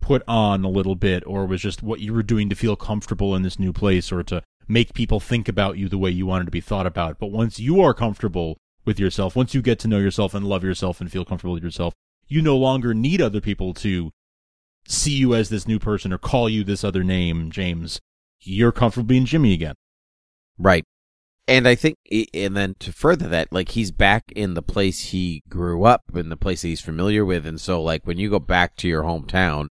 [0.00, 3.36] put on a little bit or was just what you were doing to feel comfortable
[3.36, 6.44] in this new place or to make people think about you the way you wanted
[6.46, 7.18] to be thought about.
[7.20, 10.64] But once you are comfortable with yourself, once you get to know yourself and love
[10.64, 11.94] yourself and feel comfortable with yourself,
[12.26, 14.10] you no longer need other people to
[14.86, 18.00] see you as this new person or call you this other name, James.
[18.40, 19.74] You're comfortable being Jimmy again.
[20.58, 20.84] Right.
[21.48, 21.98] And I think,
[22.32, 26.28] and then to further that, like he's back in the place he grew up, in
[26.28, 29.02] the place that he's familiar with, and so like when you go back to your
[29.02, 29.66] hometown,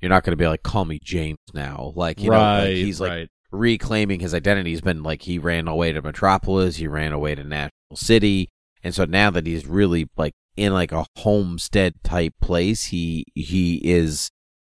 [0.00, 1.92] you're not going to be like, call me James now.
[1.94, 3.28] Like you know, like, he's like right.
[3.52, 4.70] reclaiming his identity.
[4.70, 8.48] He's been like he ran away to Metropolis, he ran away to National City,
[8.82, 13.76] and so now that he's really like in like a homestead type place, he he
[13.84, 14.30] is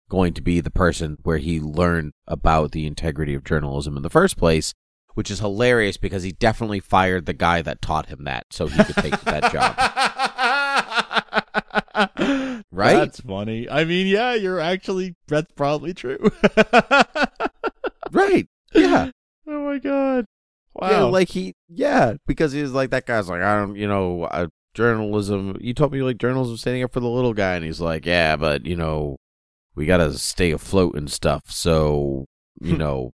[0.09, 4.11] going to be the person where he learned about the integrity of journalism in the
[4.11, 4.75] first place,
[5.15, 8.83] which is hilarious because he definitely fired the guy that taught him that so he
[8.85, 9.77] could take that job.
[12.73, 12.95] Right?
[12.95, 13.71] That's funny.
[13.71, 16.31] I mean, yeah, you're actually that's probably true.
[18.11, 18.47] Right.
[18.73, 19.11] Yeah.
[19.49, 20.25] oh my god.
[20.75, 20.91] Wow.
[20.91, 24.25] Yeah, like he, yeah, because he was like that guy's like I don't, you know,
[24.25, 25.57] uh, journalism.
[25.61, 28.37] You told me like journalism standing up for the little guy, and he's like, yeah,
[28.37, 29.17] but you know,
[29.77, 31.43] we gotta stay afloat and stuff.
[31.49, 32.27] So
[32.61, 33.13] you know,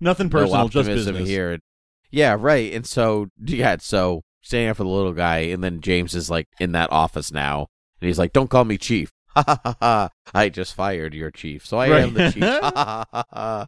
[0.00, 1.28] Nothing no personal, just business.
[1.28, 1.58] here.
[2.10, 2.72] Yeah, right.
[2.72, 6.46] And so yeah, so standing up for the little guy, and then James is like
[6.60, 7.66] in that office now,
[8.00, 10.08] and he's like, "Don't call me chief." Ha ha ha ha!
[10.34, 12.34] I just fired your chief, so I am the Right.
[12.34, 12.42] chief.
[12.42, 13.66] Ha ha ha ha!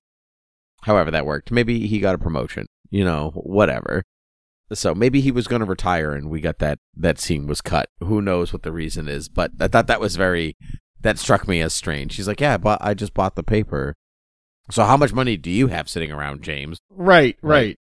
[0.82, 1.50] However that worked.
[1.50, 2.66] Maybe he got a promotion.
[2.90, 4.04] You know, whatever.
[4.72, 7.88] So maybe he was going to retire, and we got that that scene was cut.
[8.00, 9.28] Who knows what the reason is?
[9.28, 10.56] But I thought that was very
[11.00, 12.12] that struck me as strange.
[12.12, 13.94] She's like, "Yeah, but I just bought the paper."
[14.70, 16.78] So how much money do you have sitting around, James?
[16.88, 17.50] Right, Right.
[17.66, 17.78] right.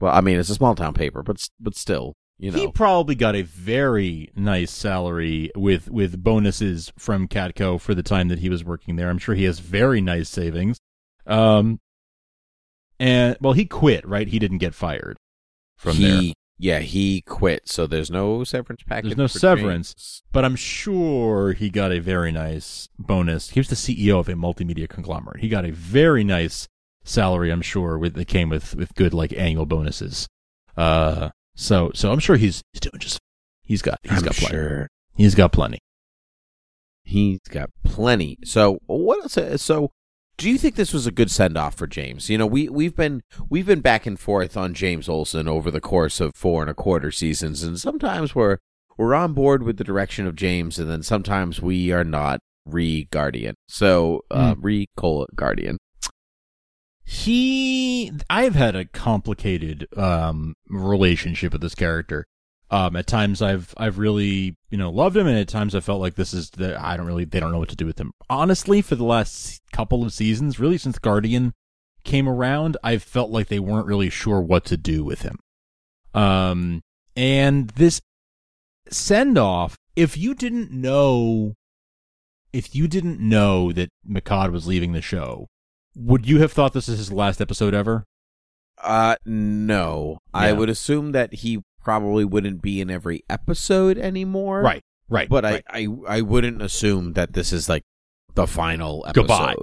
[0.00, 2.58] Well, I mean, it's a small town paper, but but still, you know.
[2.58, 8.28] He probably got a very nice salary with with bonuses from Catco for the time
[8.28, 9.08] that he was working there.
[9.08, 10.78] I'm sure he has very nice savings.
[11.26, 11.78] Um,
[13.02, 14.28] and well, he quit, right?
[14.28, 15.16] He didn't get fired
[15.76, 19.10] from he, there, Yeah, he quit, so there's no severance package.
[19.10, 19.92] There's no severance.
[19.94, 20.22] James.
[20.32, 23.50] but I'm sure he got a very nice bonus.
[23.50, 25.40] He was the CEO of a multimedia conglomerate.
[25.40, 26.68] He got a very nice
[27.04, 30.28] salary, I'm sure, with that came with with good like annual bonuses.
[30.76, 33.18] Uh, so so I'm sure he's he's doing just.
[33.64, 34.54] He's got he's I'm got plenty.
[34.54, 35.78] sure He's got plenty.
[37.04, 38.38] he's got plenty.
[38.44, 39.62] So what else?
[39.62, 39.90] So
[40.42, 42.28] do you think this was a good send off for James?
[42.28, 45.80] You know, we we've been we've been back and forth on James Olsen over the
[45.80, 48.58] course of four and a quarter seasons, and sometimes we're
[48.98, 52.40] we're on board with the direction of James, and then sometimes we are not.
[52.64, 53.56] Re Guardian.
[53.66, 54.86] So uh, re
[55.34, 55.78] Guardian.
[57.04, 62.24] he i've had a complicated um relationship with this character
[62.72, 66.00] um at times i've i've really you know loved him and at times i felt
[66.00, 68.12] like this is the i don't really they don't know what to do with him
[68.28, 71.52] honestly for the last couple of seasons really since guardian
[72.02, 75.38] came around i felt like they weren't really sure what to do with him
[76.14, 76.80] um
[77.14, 78.00] and this
[78.90, 81.52] send off if you didn't know
[82.52, 85.46] if you didn't know that Mehcad was leaving the show
[85.94, 88.04] would you have thought this is his last episode ever?
[88.82, 90.18] Uh, no.
[90.32, 94.60] I would assume that he probably wouldn't be in every episode anymore.
[94.62, 95.28] Right, right.
[95.28, 95.64] But right.
[95.68, 97.82] I, I, I wouldn't assume that this is like
[98.34, 99.22] the final episode.
[99.22, 99.54] Goodbye.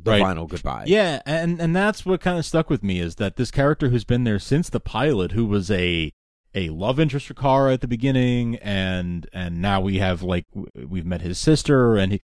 [0.00, 0.20] The Right.
[0.22, 0.84] final goodbye.
[0.86, 4.04] yeah, and and that's what kind of stuck with me is that this character who's
[4.04, 6.12] been there since the pilot, who was a
[6.54, 10.44] a love interest for Kara at the beginning, and and now we have like
[10.76, 12.20] we've met his sister, and he,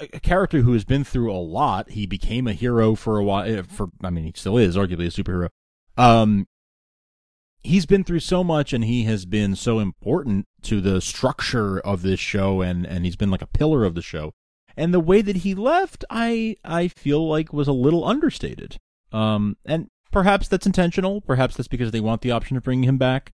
[0.00, 1.90] a character who has been through a lot.
[1.90, 3.44] He became a hero for a while.
[3.48, 5.48] eh, For I mean, he still is arguably a superhero.
[5.96, 6.48] Um,
[7.62, 12.02] he's been through so much, and he has been so important to the structure of
[12.02, 14.32] this show, and and he's been like a pillar of the show.
[14.76, 18.78] And the way that he left, I I feel like was a little understated.
[19.12, 21.20] Um, and perhaps that's intentional.
[21.20, 23.30] Perhaps that's because they want the option of bringing him back.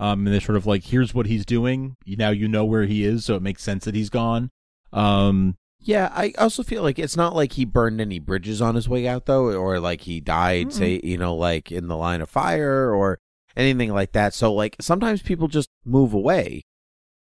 [0.00, 1.96] Um, and they're sort of like, here's what he's doing.
[2.04, 4.50] Now you know where he is, so it makes sense that he's gone.
[4.92, 8.88] Um, Yeah, I also feel like it's not like he burned any bridges on his
[8.88, 10.72] way out though, or like he died, Mm-mm.
[10.72, 13.20] say, you know, like in the line of fire or
[13.56, 14.34] anything like that.
[14.34, 16.62] So like sometimes people just move away.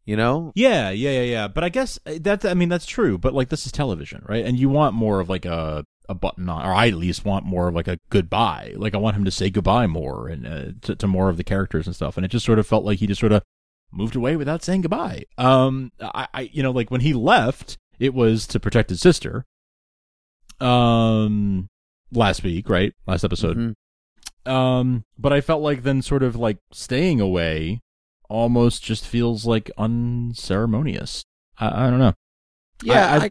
[0.06, 0.52] You know?
[0.54, 1.48] Yeah, yeah, yeah, yeah.
[1.48, 3.16] But I guess uh, that's I mean that's true.
[3.16, 4.44] But like this is television, right?
[4.44, 7.46] And you want more of like a a button on, or I at least want
[7.46, 8.74] more of like a goodbye.
[8.76, 11.44] Like I want him to say goodbye more and uh, to, to more of the
[11.44, 12.18] characters and stuff.
[12.18, 13.42] And it just sort of felt like he just sort of
[13.90, 15.24] moved away without saying goodbye.
[15.38, 19.46] Um, I, I you know like when he left, it was to protect his sister.
[20.60, 21.68] Um,
[22.12, 22.92] last week, right?
[23.06, 23.56] Last episode.
[23.56, 23.74] Mhm.
[24.46, 27.80] Um, but I felt like then sort of like staying away
[28.28, 31.24] almost just feels like unceremonious.
[31.59, 32.14] I, I don't know.
[32.83, 33.30] Yeah, I- I-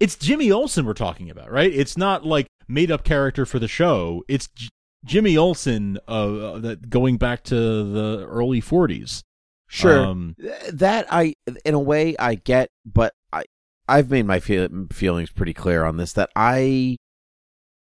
[0.00, 1.72] It's Jimmy Olsen we're talking about, right?
[1.72, 4.22] It's not like made up character for the show.
[4.28, 4.68] It's J-
[5.04, 9.22] Jimmy Olsen uh, that going back to the early 40s.
[9.68, 10.04] sure.
[10.04, 10.34] Um,
[10.72, 13.44] that I in a way I get, but I
[13.88, 16.96] I've made my feel, feelings pretty clear on this that I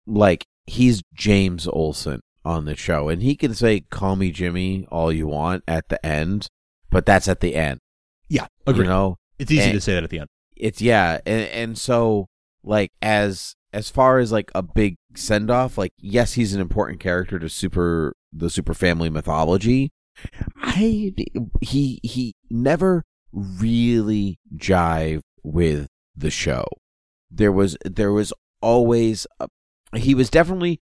[0.07, 5.13] like he's James Olsen on the show and he can say call me Jimmy all
[5.13, 6.49] you want at the end,
[6.91, 7.79] but that's at the end.
[8.29, 8.85] yeah, agree.
[8.85, 10.29] You know, it's easy and- to say that at the end.
[10.57, 12.27] it's yeah, and and so
[12.65, 17.01] like as as far as like a big send off, like yes, he's an important
[17.01, 19.91] character to super the super family mythology.
[20.61, 21.13] I
[21.61, 26.65] he he never really jive with the show.
[27.31, 29.49] There was there was always a,
[29.97, 30.81] he was definitely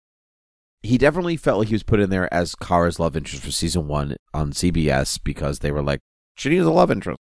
[0.84, 3.88] he definitely felt like he was put in there as Kara's love interest for season
[3.88, 6.02] one on CBS because they were like
[6.36, 7.20] she needs a love interest.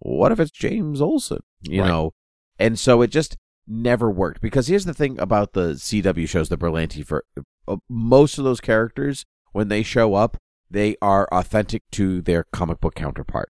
[0.00, 1.38] What if it's James Olsen?
[1.62, 1.88] You Right.
[1.88, 2.10] know,
[2.58, 3.36] and so it just
[3.66, 7.24] never worked because here's the thing about the CW shows, the Berlanti for
[7.66, 10.36] uh, most of those characters when they show up,
[10.70, 13.48] they are authentic to their comic book counterpart,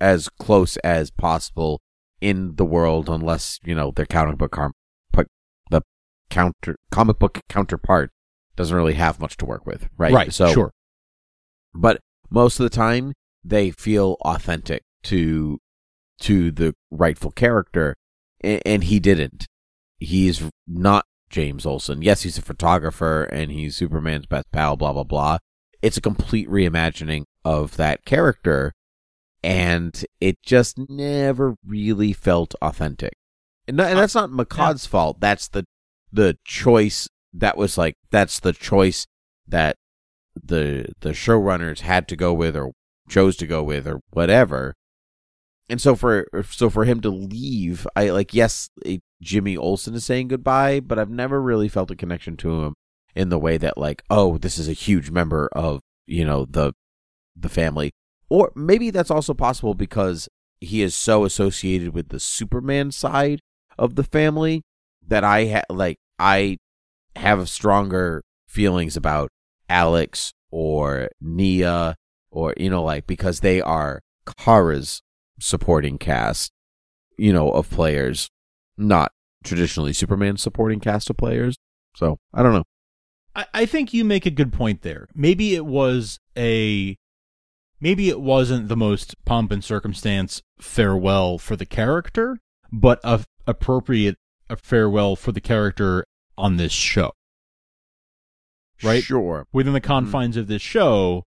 [0.00, 1.80] as close as possible
[2.20, 4.56] in the world, unless you know their comic book
[5.12, 5.24] pu-
[5.70, 5.82] the
[6.30, 8.10] counter comic book counterpart
[8.58, 10.12] doesn't really have much to work with, right?
[10.12, 10.34] Right.
[10.34, 10.72] So, sure.
[11.72, 15.60] but most of the time they feel authentic to
[16.22, 17.94] to the rightful character,
[18.40, 19.46] and, and he didn't.
[19.98, 22.02] He's not James Olsen.
[22.02, 24.76] Yes, he's a photographer and he's Superman's best pal.
[24.76, 25.38] Blah blah blah.
[25.80, 28.72] It's a complete reimagining of that character,
[29.44, 33.14] and it just never really felt authentic.
[33.68, 35.20] And, and uh, that's not Mehcad's fault.
[35.20, 35.64] That's the
[36.12, 39.06] the choice that was like that's the choice
[39.46, 39.76] that
[40.34, 42.72] the the showrunners had to go with or
[43.08, 44.74] chose to go with or whatever.
[45.68, 50.04] And so for so for him to leave, I like yes, eh, Jimmy Olsen is
[50.04, 52.74] saying goodbye, but I've never really felt a connection to him
[53.14, 56.72] in the way that like, oh, this is a huge member of, you know, the
[57.36, 57.92] the family.
[58.30, 60.28] Or maybe that's also possible because
[60.60, 63.40] he is so associated with the Superman side
[63.78, 64.62] of the family
[65.06, 66.58] that I ha- like I
[67.18, 69.30] have stronger feelings about
[69.68, 71.96] Alex or Nia
[72.30, 74.00] or you know like because they are
[74.36, 75.02] Kara's
[75.40, 76.52] supporting cast,
[77.16, 78.28] you know, of players,
[78.76, 79.12] not
[79.44, 81.56] traditionally Superman supporting cast of players.
[81.94, 82.64] So I don't know.
[83.34, 85.08] I, I think you make a good point there.
[85.14, 86.96] Maybe it was a
[87.80, 92.38] maybe it wasn't the most pomp and circumstance farewell for the character,
[92.72, 94.16] but a appropriate
[94.50, 96.04] a farewell for the character
[96.38, 97.12] on this show.
[98.82, 99.02] Right?
[99.02, 99.44] Sure.
[99.52, 101.24] Within the confines of this show,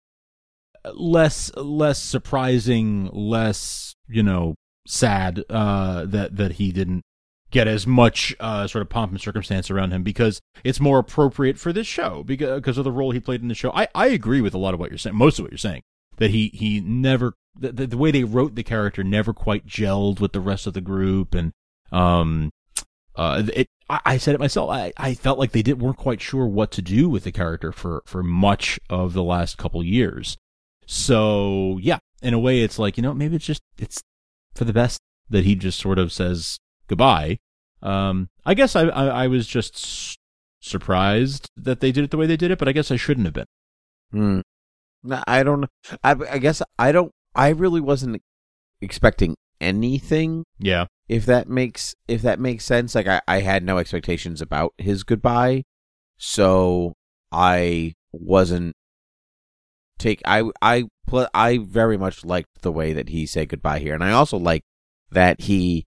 [0.94, 4.56] less less surprising, less, you know,
[4.88, 7.04] sad uh that that he didn't
[7.52, 11.58] get as much uh, sort of pomp and circumstance around him because it's more appropriate
[11.58, 13.72] for this show because, because of the role he played in the show.
[13.72, 15.82] I, I agree with a lot of what you're saying, most of what you're saying,
[16.18, 20.20] that he, he never, the, the, the way they wrote the character never quite gelled
[20.20, 21.34] with the rest of the group.
[21.34, 21.52] And,
[21.92, 22.52] um,
[23.16, 24.70] uh, it, I, I said it myself.
[24.70, 27.72] I, I felt like they didn't weren't quite sure what to do with the character
[27.72, 30.38] for, for much of the last couple years.
[30.86, 34.02] So yeah, in a way, it's like, you know, maybe it's just, it's
[34.56, 37.40] for the best that he just sort of says, goodbye.
[37.82, 40.16] Um, I guess I, I, I was just s-
[40.60, 43.26] surprised that they did it the way they did it, but I guess I shouldn't
[43.28, 43.46] have been.
[44.12, 44.40] Hmm.
[45.04, 45.66] No, I don't.
[46.04, 47.12] I, I guess I don't.
[47.36, 48.22] I really wasn't
[48.82, 50.44] expecting anything.
[50.58, 50.88] Yeah.
[51.10, 52.94] If that makes if that makes sense.
[52.96, 55.64] Like I, I had no expectations about his goodbye,
[56.18, 56.94] so
[57.32, 58.76] I wasn't
[59.98, 60.22] take.
[60.24, 60.86] I I
[61.34, 64.62] I very much liked the way that he said goodbye here, and I also like
[65.12, 65.86] that he.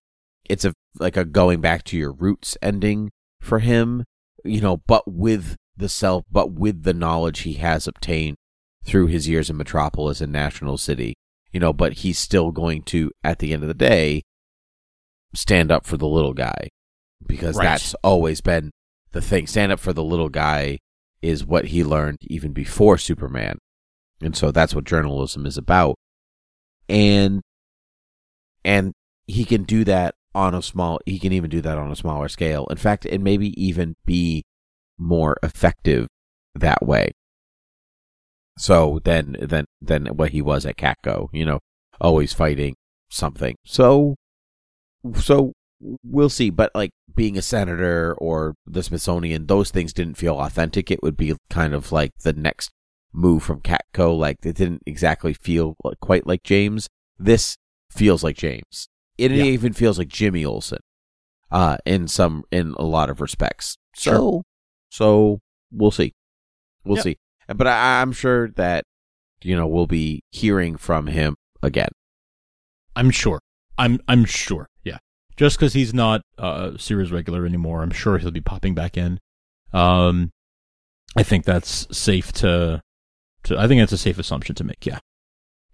[0.49, 3.09] It's a like a going back to your roots ending
[3.39, 4.03] for him,
[4.43, 8.35] you know, but with the self, but with the knowledge he has obtained
[8.85, 11.15] through his years in Metropolis and National City,
[11.51, 14.23] you know, but he's still going to, at the end of the day,
[15.35, 16.69] stand up for the little guy
[17.25, 17.65] because Right.
[17.65, 18.71] that's always been
[19.11, 19.47] the thing.
[19.47, 20.79] Stand up for the little guy
[21.21, 23.57] is what he learned even before Superman.
[24.21, 25.95] And so that's what journalism is about.
[26.89, 27.41] And,
[28.63, 28.93] and
[29.27, 32.27] he can do that on a small, he can even do that on a smaller
[32.27, 32.65] scale.
[32.69, 34.43] In fact, and maybe even be
[34.97, 36.07] more effective
[36.55, 37.11] that way.
[38.57, 41.59] So then, then, then what he was at Catco, you know,
[41.99, 42.75] always fighting
[43.09, 43.55] something.
[43.65, 44.15] So,
[45.15, 45.53] so
[46.03, 46.49] we'll see.
[46.49, 50.89] But like being a senator or the Smithsonian, those things didn't feel authentic.
[50.91, 52.71] It would be kind of like the next
[53.13, 54.17] move from Catco.
[54.17, 56.87] Like it didn't exactly feel like- quite like James.
[57.19, 57.57] This
[57.91, 58.87] feels like James.
[59.17, 59.43] It Yeah.
[59.43, 60.79] even feels like Jimmy Olsen,
[61.51, 63.77] uh, in some, in a lot of respects.
[63.95, 64.41] So, Sure.
[64.89, 65.39] so
[65.71, 66.13] we'll see.
[66.83, 67.03] We'll Yep.
[67.03, 67.17] see.
[67.47, 68.85] But I, I'm sure that,
[69.43, 71.89] you know, we'll be hearing from him again.
[72.95, 73.39] I'm sure.
[73.77, 74.67] I'm I'm sure.
[74.83, 74.97] Yeah.
[75.35, 78.97] Just because he's not uh, a series regular anymore, I'm sure he'll be popping back
[78.97, 79.19] in.
[79.71, 80.31] Um,
[81.15, 82.81] I think that's safe to.
[83.43, 84.85] To I think that's a safe assumption to make.
[84.85, 84.99] Yeah.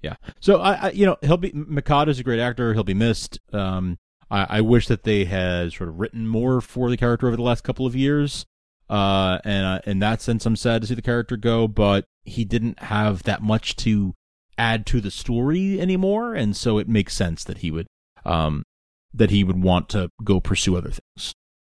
[0.02, 0.16] Yeah.
[0.40, 2.74] So I, I you know, he'll be Mehcad's a great actor.
[2.74, 3.40] He'll be missed.
[3.52, 3.98] Um,
[4.32, 7.44] I, I wish that they had sort of written more for the character over the
[7.44, 8.46] last couple of years.
[8.90, 12.44] Uh, and uh, in that sense, I'm sad to see the character go, but he
[12.44, 14.16] didn't have that much to
[14.60, 17.88] add to the story anymore, and so it makes sense that he would,
[18.26, 18.64] um,
[19.14, 21.34] that he would want to go pursue other things.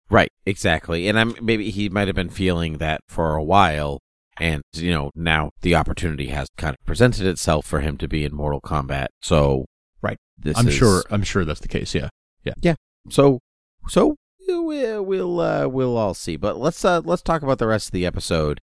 [0.09, 1.07] Right, exactly.
[1.07, 3.99] And I'm maybe he might have been feeling that for a while,
[4.37, 8.23] and you know now the opportunity has kind of presented itself for him to be
[8.23, 9.07] in Mortal Kombat.
[9.21, 9.65] So
[10.01, 10.17] Right.
[10.37, 11.03] this I'm is- sure.
[11.09, 11.95] I'm sure that's the case.
[11.95, 12.09] Yeah.
[12.43, 12.53] Yeah.
[12.61, 12.75] Yeah.
[13.09, 13.39] So
[13.87, 14.15] so
[14.47, 16.35] we'll we'll uh, we'll all see.
[16.35, 18.59] But let's uh, let's talk about the rest of the episode.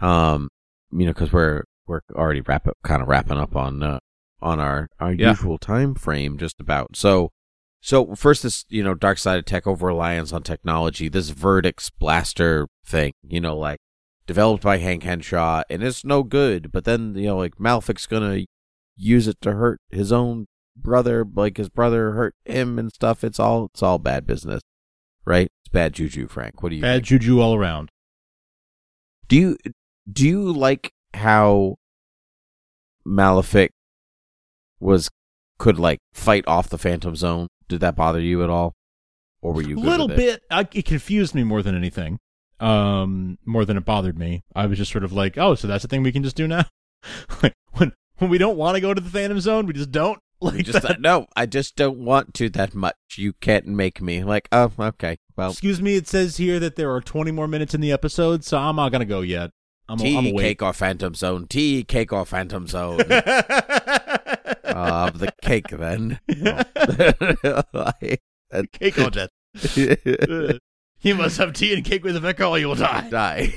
[0.00, 0.48] Um,
[0.92, 3.98] you know, because we're we're already wrap up, kind of wrapping up on uh,
[4.40, 5.30] on our our Yeah.
[5.30, 6.96] usual time frame, just about.
[6.96, 7.30] So
[7.80, 11.08] so first, this you know, dark side of tech over reliance on technology.
[11.08, 13.78] This Verdix blaster thing, you know, like
[14.26, 16.72] developed by Hank Henshaw, and it's no good.
[16.72, 18.44] But then you know, like Malefic's gonna
[18.96, 23.22] use it to hurt his own brother, like his brother hurt him and stuff.
[23.22, 24.62] It's all it's all bad business,
[25.26, 25.50] right?
[25.64, 26.62] It's bad juju, Frank.
[26.62, 27.22] What do you Bad think?
[27.22, 27.90] juju all around.
[29.28, 29.56] do you
[30.10, 31.76] do you like how
[33.04, 33.72] Malefic
[34.80, 35.10] was
[35.58, 37.48] could like fight off the Phantom Zone?
[37.68, 38.74] Did that bother you at all,
[39.40, 40.42] or were you A little bit.
[40.50, 42.18] I, it confused me more than anything.
[42.60, 44.42] Um, more than it bothered me.
[44.54, 46.46] I was just sort of like, oh, so that's a thing we can just do
[46.46, 46.66] now.
[47.42, 50.18] like when when we don't want to go to the Phantom Zone, we just don't.
[50.40, 51.00] Like Just that.
[51.00, 52.96] no, I just don't want to that much.
[53.16, 54.46] You can't make me like.
[54.52, 55.16] Oh, okay.
[55.36, 55.96] Well, Excuse me.
[55.96, 58.92] It says here that there are 20 more minutes in the episode, so I'm not
[58.92, 59.52] gonna go yet.
[59.88, 61.46] I'm, tea, I'm a cake, or Phantom Zone.
[61.46, 63.00] Tea, cake, or Phantom Zone.
[63.10, 63.42] uh,
[64.64, 66.20] of the cake, then.
[67.74, 68.18] I-
[68.72, 69.30] cake or death.
[71.02, 73.08] you must have tea and cake with the Rebecca, or you will die.
[73.10, 73.52] die.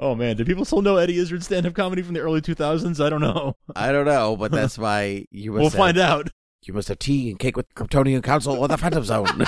[0.00, 3.04] oh man, do people still know Eddie Izzard stand-up comedy from the early 2000s?
[3.04, 3.54] I don't know.
[3.76, 6.28] I don't know, but that's why you must We'll have, find out.
[6.64, 9.44] You must have tea and cake with the Kryptonian Council or the Phantom Zone.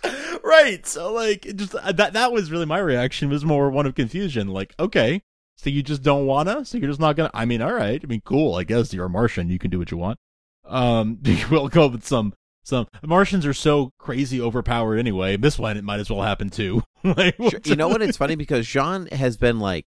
[0.44, 0.86] right.
[0.86, 4.48] So like, just that that was really my reaction was more one of confusion.
[4.48, 5.22] Like, okay,
[5.56, 7.30] so you just don't wanna, so you're just not gonna.
[7.34, 8.00] I mean, all right.
[8.02, 8.56] I mean, cool.
[8.56, 9.48] I guess you're a Martian.
[9.48, 10.18] You can do what you want.
[10.64, 11.18] Um,
[11.50, 12.34] will go with some.
[12.64, 15.36] Some Martians are so crazy overpowered anyway.
[15.36, 16.82] This one it might as well happen too.
[17.04, 17.36] like,
[17.66, 18.02] You know what?
[18.02, 19.84] It's funny because J'onn has been like,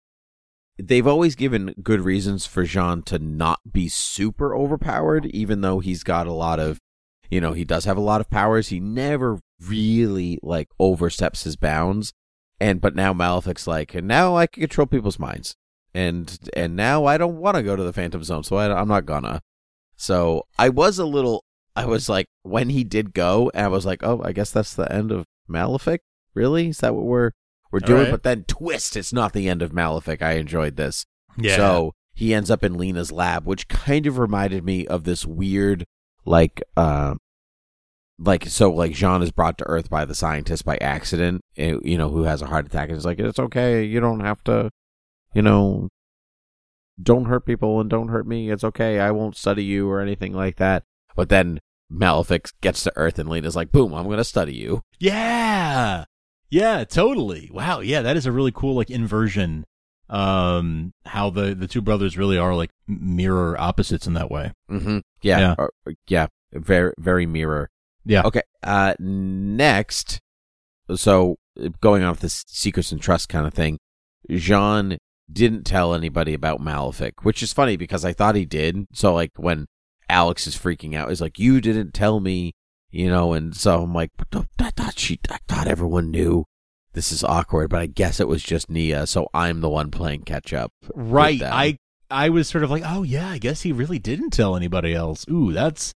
[0.80, 6.04] they've always given good reasons for J'onn to not be super overpowered, even though he's
[6.04, 6.80] got a lot of,
[7.30, 8.70] you know, he does have a lot of powers.
[8.70, 12.14] He never really like oversteps his bounds.
[12.60, 15.56] And but now Malefic's like, and now I can control people's minds,
[15.94, 18.88] and and now I don't want to go to the Phantom Zone, so I, I'm
[18.88, 19.42] not gonna.
[19.96, 21.44] So I was a little,
[21.76, 24.74] I was like, when he did go, and I was like, oh, I guess that's
[24.76, 26.02] the end of Malefic.
[26.34, 26.70] Really?
[26.70, 27.32] Is that what we're
[27.72, 28.04] we're doing?
[28.04, 28.12] right.
[28.12, 30.22] But then twist, it's not the end of Malefic.
[30.22, 31.06] I enjoyed this.
[31.38, 31.56] yeah.
[31.56, 35.86] So he ends up in Lena's lab, which kind of reminded me of this weird,
[36.26, 37.16] like, uh,
[38.20, 41.42] like so, like J'onn is brought to Earth by the scientist by accident.
[41.58, 43.84] eh, You know, who has a heart attack and is like, "It's okay.
[43.84, 44.70] You don't have to,
[45.34, 45.90] you know,
[47.02, 48.52] don't hurt people and don't hurt me.
[48.52, 49.00] It's okay.
[49.00, 50.84] I won't study you or anything like that."
[51.16, 51.60] But then
[51.90, 53.94] Malefic gets to Earth and Lena's like, "Boom!
[53.94, 56.06] I'm to study you." Yeah.
[56.50, 57.50] Yeah, totally.
[57.52, 57.80] Wow.
[57.80, 59.66] Yeah, that is a really cool like inversion.
[60.10, 64.52] Um, how the the two brothers really are like mirror opposites in that way.
[64.70, 65.00] Mm-hmm.
[65.22, 65.56] Yeah, Yeah.
[65.58, 65.74] or-
[66.08, 66.28] yeah.
[66.52, 67.70] Very, very mirror.
[68.06, 68.22] Yeah.
[68.26, 68.42] Okay.
[68.62, 70.20] Uh, next,
[70.96, 71.38] so
[71.82, 73.80] going off this secrets and trust kind of thing,
[74.30, 74.98] J'onn
[75.32, 78.86] didn't tell anybody about Malefic, which is funny because I thought he did.
[78.94, 79.66] So like when
[80.10, 82.54] Alex is freaking out, he's like, "You didn't tell me,"
[82.92, 86.46] you know, and so I'm like, "But I thought she, I thought everyone knew."
[86.94, 90.24] This is awkward, but I guess it was just Nia, so I'm the one playing
[90.24, 90.72] catch up.
[90.94, 91.42] Right.
[91.42, 91.78] I
[92.12, 95.26] I was sort of like, oh yeah, I guess he really didn't tell anybody else.
[95.30, 95.94] Ooh, that's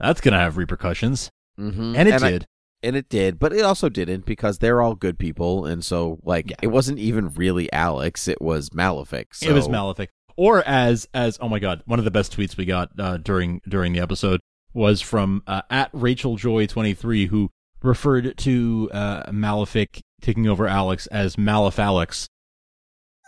[0.00, 1.30] that's gonna have repercussions,
[1.60, 1.96] Mhm.
[1.96, 2.46] and it I- did.
[2.82, 6.50] and it did, but it also didn't because they're all good people, and so like
[6.50, 6.56] Yeah.
[6.62, 9.34] it wasn't even really Alex; it was Malefic.
[9.34, 9.48] So.
[9.48, 10.10] It was Malefic.
[10.36, 13.60] Or as as oh my god, one of the best tweets we got uh, during
[13.68, 14.40] during the episode
[14.74, 17.50] was from uh, at Rachel Joy twenty three who
[17.82, 22.26] referred to uh, Malefic taking over Alex as Malefalex,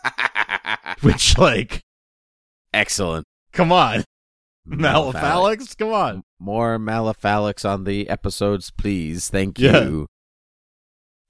[1.03, 1.82] which like
[2.72, 3.26] Excellent.
[3.53, 4.05] come on
[4.66, 6.22] Malefalex, come on.
[6.40, 9.28] More Malefalex on the episodes, please.
[9.28, 9.84] Thank Yeah.
[9.84, 10.07] you.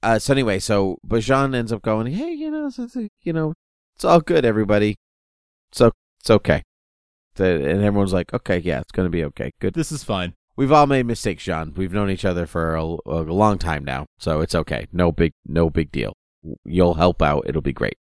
[0.04, 3.54] Uh, so anyway, so Bajan ends up going, hey, you know, it's, you know,
[3.96, 4.94] it's all good, everybody.
[5.72, 5.90] So
[6.20, 6.62] it's okay.
[7.36, 9.50] And everyone's like, okay, yeah, it's gonna be okay.
[9.60, 9.74] Good.
[9.74, 10.34] This is fine.
[10.56, 11.76] We've all made mistakes, J'onn.
[11.76, 14.86] We've known each other for a, a long time now, so it's okay.
[14.92, 16.14] No big, no big deal.
[16.64, 17.44] You'll help out.
[17.46, 17.96] It'll be great.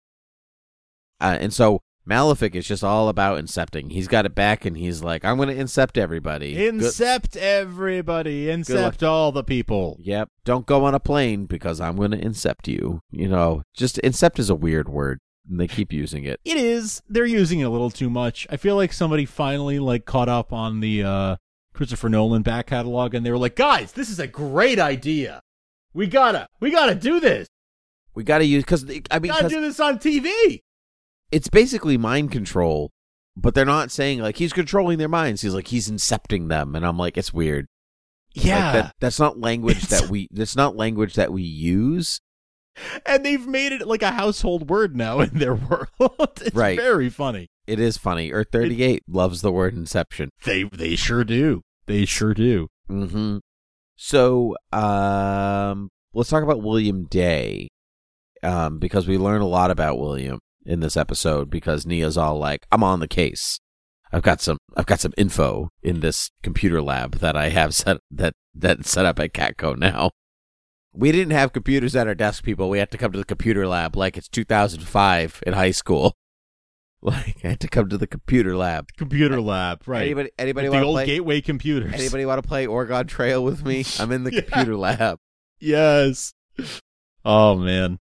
[1.19, 3.91] Uh, and so Malefic is just all about incepting.
[3.91, 8.47] He's got it back, and he's like, "I'm going to incept everybody." Good- Incept everybody.
[8.47, 9.97] Incept all the people.
[10.01, 10.29] Yep.
[10.43, 12.99] Don't go on a plane because I'm going to incept you.
[13.09, 16.39] You know, just incept is a weird word, and they keep using it.
[16.43, 17.01] It is.
[17.07, 18.45] They're using it a little too much.
[18.49, 21.35] I feel like somebody finally like caught up on the uh
[21.73, 25.41] Christopher Nolan back catalog and they were like, "Guys, this is a great idea.
[25.93, 27.47] We gotta, we gotta do this.
[28.15, 30.59] We got to use because I mean, gotta do this on TV."
[31.33, 32.91] it's basically mind control,
[33.35, 35.41] but they're not saying like he's controlling their minds.
[35.41, 37.65] He's like he's incepting them, and I'm like, it's weird.
[38.35, 40.27] Like, Yeah, that, that's not language that we.
[40.31, 42.19] That's not language that we use.
[43.05, 45.55] And they've made it like a household word now in their
[45.99, 46.39] world.
[46.41, 46.77] it's Right.
[46.77, 47.47] very funny.
[47.67, 48.31] It is funny.
[48.31, 50.29] Earth thirty eight loves the word inception.
[50.43, 51.61] They they sure do.
[51.85, 52.67] They sure do.
[52.89, 53.37] Mm-hmm.
[53.95, 57.69] So, um, let's talk about William Dey,
[58.41, 61.49] um, because we learn a lot about William in this episode.
[61.49, 63.59] Because Nia's all like, "I'm on the case.
[64.11, 64.57] I've got some.
[64.75, 69.05] I've got some info in this computer lab that I have set that that set
[69.05, 70.11] up at Catco now."
[70.93, 72.69] We didn't have computers at our desk, people.
[72.69, 76.13] We had to come to the computer lab like it's 2005 in high school.
[77.05, 78.87] Like I had to come to the computer lab.
[78.95, 80.03] Computer lab, right?
[80.03, 81.05] Anybody, anybody the want to old play?
[81.05, 81.93] gateway computers.
[81.93, 83.83] Anybody want to play Oregon Trail with me?
[83.99, 84.39] I'm in the Yeah.
[84.41, 85.19] computer lab.
[85.59, 86.33] Yes.
[87.25, 87.99] Oh man.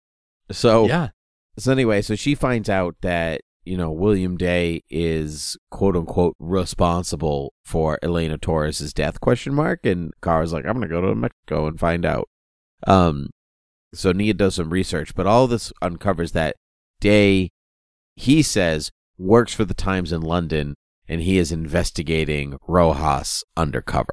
[0.51, 1.09] So yeah.
[1.57, 7.53] So anyway, so she finds out that you know William Dey is quote unquote responsible
[7.63, 11.79] for Elena Torres's death question mark, and Kara's like, I'm gonna go to Mexico and
[11.79, 12.28] find out.
[12.87, 13.29] Um,
[13.93, 16.55] so Nia does some research, but all this uncovers that
[16.99, 17.49] Dey,
[18.15, 20.75] he says, works for the Times in London,
[21.07, 24.11] and he is investigating Rojas undercover.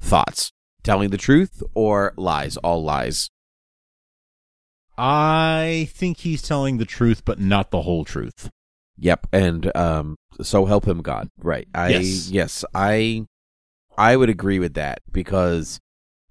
[0.00, 0.50] Thoughts?
[0.82, 2.56] Telling the truth or lies?
[2.58, 3.30] All lies.
[4.96, 8.50] I think he's telling the truth, but not the whole truth.
[8.96, 11.28] Yep, and um, so help him God.
[11.38, 11.68] Right.
[11.72, 12.30] I Yes.
[12.30, 13.26] yes, I
[13.96, 15.78] I would agree with that because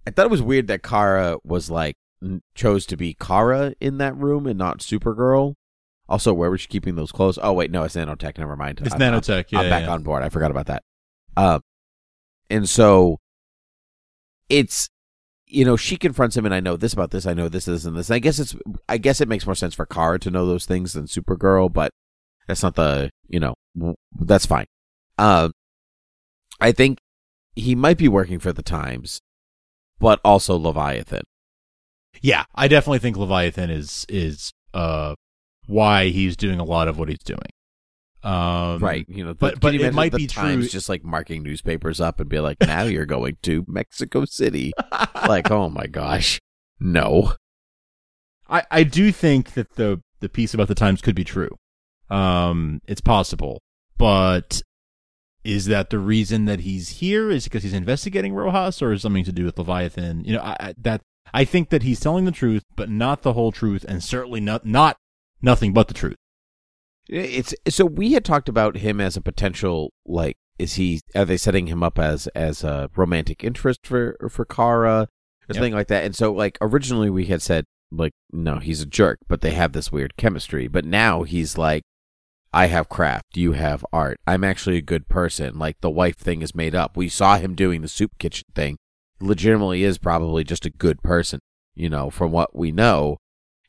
[0.07, 1.97] I thought it was weird that Kara was like
[2.55, 5.55] chose to be Kara in that room and not Supergirl.
[6.07, 7.37] Also, where was she keeping those clothes?
[7.43, 8.37] Oh wait, no, it's nanotech.
[8.37, 8.79] Never mind.
[8.79, 9.47] It's I'm- I'm- nanotech.
[9.49, 9.91] Yeah, I'm back yeah.
[9.91, 10.23] on board.
[10.23, 10.83] I forgot about that.
[11.35, 11.59] Um,
[12.49, 13.17] and so
[14.47, 14.89] it's
[15.45, 17.83] you know she confronts him, and I know this about this, I know this, this,
[17.83, 18.09] and this.
[18.09, 18.55] And I guess it's
[18.87, 21.91] I guess it makes more sense for Kara to know those things than Supergirl, but
[22.47, 23.55] that's not the you know
[24.21, 24.67] that's fine.
[25.17, 25.51] Um,
[26.61, 26.99] I think
[27.55, 29.19] he might be working for the Times,
[29.99, 31.23] but also Leviathan.
[32.21, 35.15] Yeah, I definitely think Leviathan is is uh
[35.67, 37.39] why he's doing a lot of what he's doing.
[38.23, 39.05] Um, right.
[39.07, 42.19] You know, but- but it might the be Times true- just like marking newspapers up
[42.19, 44.71] and be like, now you're going to Mexico City.
[45.27, 46.39] like, oh my gosh,
[46.79, 47.33] no.
[48.49, 51.55] I I do think that the the piece about the times could be true.
[52.09, 53.61] Um, it's possible,
[53.97, 54.61] but
[55.47, 57.29] is that the reason that he's here?
[57.29, 60.25] Is because he's investigating Rojas, or is something to do with Leviathan?
[60.25, 61.01] You know, I, I, that
[61.33, 64.65] I think that he's telling the truth, but not the whole truth, and certainly not
[64.65, 64.97] not
[65.41, 66.17] nothing but the truth.
[67.07, 71.37] It's so we had talked about him as a potential like is he are they
[71.37, 75.07] setting him up as as a romantic interest for for Kara or
[75.47, 75.55] Yep.
[75.55, 79.19] something like that and so like originally we had said like no he's a jerk
[79.29, 81.83] but they have this weird chemistry but now he's like
[82.53, 86.41] I have craft you have art I'm actually a good person like the wife thing
[86.41, 88.77] is made up we saw him doing the soup kitchen thing
[89.19, 91.39] legitimately is probably just a good person
[91.75, 93.17] you know from what we know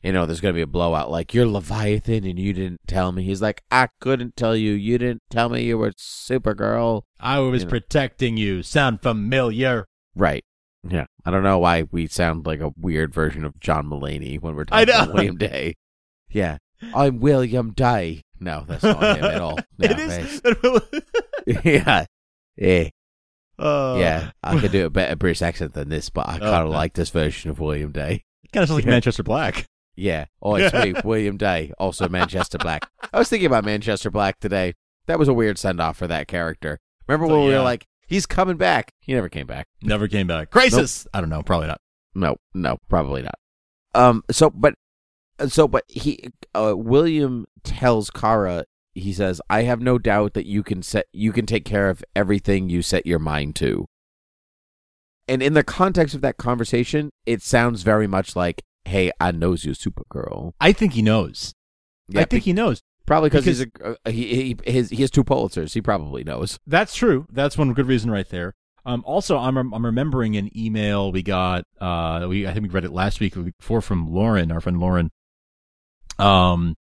[0.01, 1.11] you know, there's going to be a blowout.
[1.11, 3.23] Like, you're Leviathan and you didn't tell me.
[3.23, 4.71] He's like, I couldn't tell you.
[4.71, 7.01] You didn't tell me you were Supergirl.
[7.19, 7.69] I was You know.
[7.71, 8.63] protecting you.
[8.63, 9.85] Sound familiar?
[10.15, 10.45] Right.
[10.89, 11.05] Yeah.
[11.25, 14.63] I don't know why we sound like a weird version of John Mulaney when we're
[14.63, 15.75] talking about William Dey.
[16.29, 16.59] Yeah.
[16.95, 18.21] I'm William Dey.
[18.39, 19.57] No, that's not him at all.
[19.77, 20.41] No, it is.
[20.45, 21.61] hey.
[21.75, 22.05] yeah.
[22.57, 22.89] Yeah.
[23.57, 24.31] Uh, Yeah.
[24.43, 26.71] I could do a better British accent than this, but I Oh, kind of no.
[26.71, 28.23] like this version of William Dey.
[28.53, 28.91] Kind of sounds like Yeah.
[28.91, 29.65] Manchester Black.
[29.95, 30.25] Yeah.
[30.41, 32.89] Oh, it's me, William Dey, also Manchester Black.
[33.11, 34.73] I was thinking about Manchester Black today.
[35.07, 36.79] That was a weird send off for that character.
[37.07, 38.93] Remember when So, we were like, he's coming back?
[38.99, 39.67] He never came back.
[39.81, 40.51] Never came back.
[40.51, 41.05] Crisis.
[41.13, 41.41] I don't know.
[41.43, 41.81] Probably not.
[42.15, 43.35] No, no, probably not.
[43.95, 44.23] Um.
[44.31, 44.75] So, but,
[45.47, 50.63] so, but he, uh, William tells Kara, he says, "I have no doubt that you
[50.63, 53.85] can set, you can take care of everything you set your mind to."
[55.27, 59.63] And in the context of that conversation, it sounds very much like, "Hey, I knows
[59.63, 61.53] you, Supergirl." I think he knows.
[62.07, 62.81] Yeah, I think he knows.
[63.05, 65.73] Probably because he's a uh, he he his, he has two Pulitzers.
[65.73, 66.59] He probably knows.
[66.67, 67.25] That's true.
[67.31, 68.53] That's one good reason right there.
[68.85, 71.65] Um, also, I'm I'm remembering an email we got.
[71.79, 74.61] Uh, we I think we read it last week or week before from Lauren, our
[74.61, 75.09] friend Lauren.
[76.19, 76.75] Um,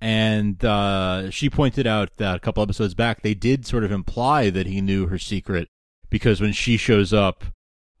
[0.00, 4.50] and uh, she pointed out that a couple episodes back they did sort of imply
[4.50, 5.68] that he knew her secret
[6.10, 7.44] because when she shows up,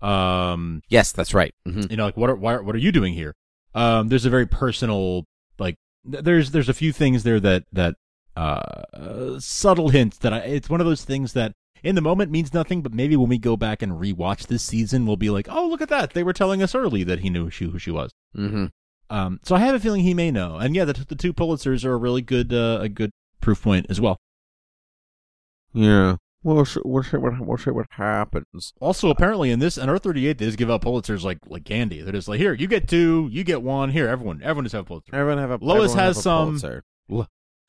[0.02, 1.54] um, Yes, that's right.
[1.66, 3.34] hmm you know, like what are why, what are you doing here?
[3.74, 5.24] Um, there's a very personal
[5.58, 7.94] like there's there's a few things there that that
[8.36, 11.52] uh, subtle hints that I, it's one of those things that
[11.82, 15.06] in the moment means nothing, but maybe when we go back and rewatch this season,
[15.06, 17.44] we'll be like, oh look at that, they were telling us early that he knew
[17.44, 18.12] who she who she was.
[18.34, 18.66] hmm
[19.10, 21.84] Um, so I have a feeling he may know, and yeah, the, the two Pulitzers
[21.84, 24.16] are a really good uh, a good proof point as well.
[25.72, 26.16] Yeah.
[26.42, 28.74] We'll see, we'll see what we'll see what happens.
[28.80, 32.02] Also, apparently in this on Earth 38, they just give out Pulitzers like like candy.
[32.02, 33.90] They're just like, here, you get two, you get one.
[33.90, 35.14] Here, everyone, everyone just have a Pulitzer.
[35.14, 36.84] Everyone have a Lois has a some- Pulitzer.
[37.08, 37.26] Lo-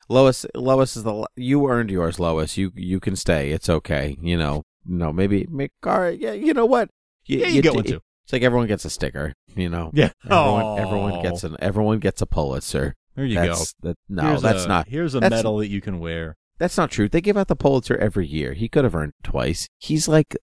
[0.08, 2.56] Lois Lois is the you earned yours, Lois.
[2.58, 3.50] You you can stay.
[3.50, 4.16] It's okay.
[4.20, 4.62] You know.
[4.84, 6.12] No, maybe make Kara.
[6.12, 6.90] Yeah, you know what?
[7.24, 8.00] Yeah, you get d- one too.
[8.26, 9.90] It's like everyone gets a sticker, you know.
[9.94, 10.10] Yeah.
[10.24, 12.94] Everyone, everyone gets an everyone gets a Pulitzer.
[13.14, 14.22] There you that's, That, no.
[14.24, 16.34] Here's that's a- not Here's a that's- medal that you can wear.
[16.58, 17.08] that's not true.
[17.08, 18.52] They give out the Pulitzer every year.
[18.54, 19.68] He could have earned it twice.
[19.78, 20.36] He's like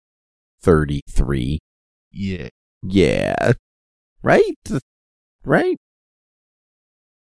[0.62, 1.60] thirty three.
[2.12, 2.48] Yeah.
[2.82, 3.52] Yeah.
[4.24, 4.56] Right?
[5.44, 5.76] Right?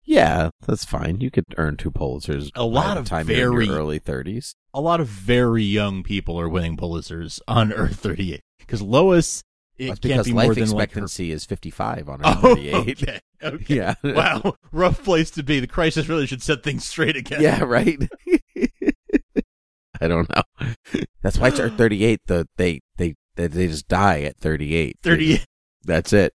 [0.06, 1.22] Yeah, that's fine.
[1.22, 3.78] You could earn two Pulitzers A by lot the of time you're in very- your
[3.78, 4.54] early 30s.
[4.74, 9.42] A lot of very young people are winning Pulitzers on Earth 38 because Lois
[9.78, 10.84] it That's can't because be life more than like her.
[10.84, 12.76] expectancy is 55 on Oh, 38.
[13.04, 13.20] okay.
[13.44, 13.66] okay.
[13.76, 13.96] Yeah.
[14.04, 15.60] Wow, rough place to be.
[15.60, 17.42] The crisis really should set things straight again.
[17.42, 17.98] Yeah, right.
[20.02, 20.74] I don't know.
[21.22, 22.20] That's why it's Earth 38.
[22.28, 24.98] The they they they, they just die at 38.
[25.02, 25.36] 38.
[25.36, 25.48] just-
[25.84, 26.34] That's it.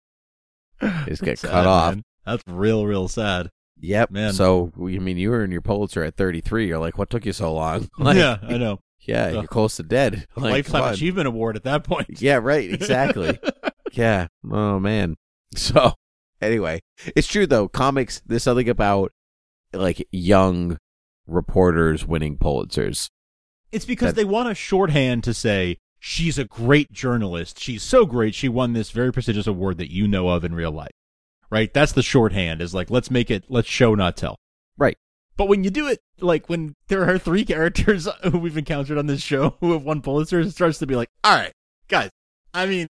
[1.06, 1.94] just get Sad, cut off.
[1.94, 2.04] man.
[2.24, 3.50] That's real, real sad.
[3.80, 4.10] Yep.
[4.10, 4.32] Man.
[4.32, 6.66] So I mean, you were in your Pulitzer at 33.
[6.66, 7.88] You're like, what took you so long?
[7.98, 8.80] Like, yeah, I know.
[9.08, 10.26] Yeah, you're close to dead.
[10.36, 10.92] Like, Lifetime.
[10.94, 12.20] Achievement Award at that point.
[12.20, 12.70] Yeah, right.
[12.72, 13.38] Exactly.
[13.92, 14.28] yeah.
[14.50, 15.16] Oh man.
[15.54, 15.94] So
[16.40, 16.80] anyway,
[17.16, 17.68] it's true though.
[17.68, 18.20] Comics.
[18.26, 19.12] There's something about
[19.72, 20.78] like young
[21.26, 23.08] reporters winning Pulitzers.
[23.72, 27.60] It's because That- they want a shorthand to say she's a great journalist.
[27.60, 28.34] She's so great.
[28.34, 30.92] She won this very prestigious award that you know of in real life.
[31.50, 31.72] Right?
[31.72, 34.36] That's the shorthand is like, let's make it, let's show, not tell.
[34.76, 34.98] Right.
[35.38, 39.06] But when you do it, like when there are three characters who we've encountered on
[39.06, 41.52] this show who have won Pulitzers, it starts to be like, all right,
[41.88, 42.10] guys,
[42.54, 42.86] I mean,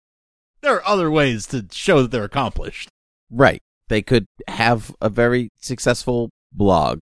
[0.61, 2.89] there are other ways to show that they're accomplished.
[3.29, 3.61] Right.
[3.89, 6.99] They could have a very successful blog.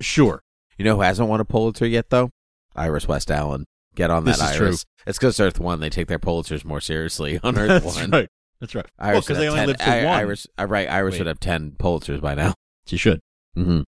[0.00, 0.42] Sure.
[0.78, 2.30] You know who hasn't won a Pulitzer yet though?
[2.74, 3.64] Iris West Allen.
[3.94, 4.84] Get on that, Iris.
[5.06, 5.80] It's because Earth One.
[5.80, 8.10] They take their Pulitzers more seriously on Earth That's One.
[8.10, 8.28] right.
[8.60, 8.84] That's right.
[8.98, 10.18] Well, Iris because they only 10 live to I- one.
[10.18, 10.86] Iris, uh, right?
[10.88, 11.20] Iris Wait.
[11.20, 12.52] would have ten Pulitzers by now.
[12.86, 13.20] She should.
[13.56, 13.80] Mm-hmm.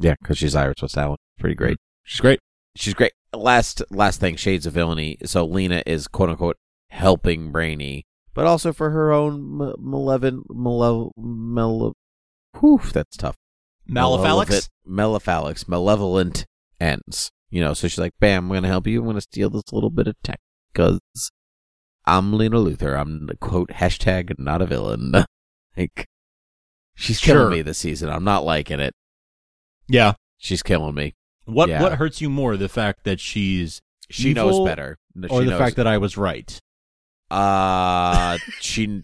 [0.00, 1.18] Yeah, because she's Iris West Allen.
[1.38, 1.74] Pretty great.
[1.74, 2.04] Mm-hmm.
[2.04, 2.40] She's great.
[2.76, 3.12] She's great.
[3.34, 5.18] Last last thing, shades of villainy.
[5.24, 6.56] So Lena is quote unquote
[6.88, 11.92] helping Brainy, but also for her own ma- malevolent, malev, male,
[12.58, 13.36] whew, that's tough.
[13.88, 14.68] Malefalix?
[14.88, 16.46] Malefalix, malevolent
[16.80, 17.30] ends.
[17.50, 19.00] You know, so she's like, "Bam, I'm going to help you.
[19.00, 20.38] I'm going to steal this little bit of tech
[20.72, 21.00] because
[22.06, 22.98] I'm Lena Luthor.
[22.98, 25.12] I'm the quote hashtag not a villain."
[25.76, 26.06] like,
[26.94, 27.34] she's Sure.
[27.34, 28.08] killing me this season.
[28.08, 28.94] I'm not liking it.
[29.90, 30.12] Yeah.
[30.38, 31.14] She's killing me.
[31.44, 31.82] What Yeah.
[31.82, 34.96] what hurts you more, the fact that she's She evil knows better.
[35.28, 36.58] or She the knows- fact that I was right?
[37.30, 39.02] Uh, she,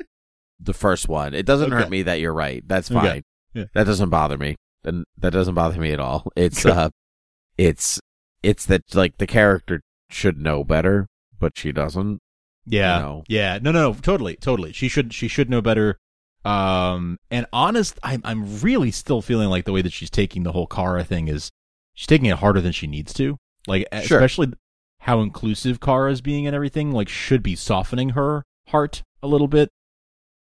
[0.61, 1.34] the first one.
[1.34, 2.62] It doesn't hurt me that you're right.
[2.66, 3.01] That's Okay.
[3.01, 3.22] fine.
[3.55, 3.64] Yeah.
[3.74, 4.57] That doesn't bother me.
[4.84, 6.30] And that doesn't bother me at all.
[6.37, 6.72] It's Good.
[6.72, 6.91] uh,
[7.59, 8.01] it's
[8.43, 9.80] it's that like the character
[10.11, 11.07] should know better,
[11.41, 12.20] but she doesn't.
[12.66, 12.99] Yeah.
[13.01, 13.24] Know.
[13.28, 13.59] Yeah.
[13.61, 14.72] No, no, no, totally, totally.
[14.72, 15.99] She should she should know better.
[16.47, 20.53] Um and honest, I'm I'm really still feeling like the way that she's taking the
[20.53, 21.51] whole Kara thing is
[21.94, 23.36] she's taking it harder than she needs to.
[23.66, 24.18] Like Sure.
[24.18, 24.53] especially
[25.01, 29.49] how inclusive Kara is being and everything, like should be softening her heart a little
[29.49, 29.70] bit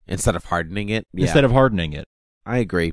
[0.06, 2.04] Instead of hardening it, yeah, instead of hardening it.
[2.44, 2.92] I agree.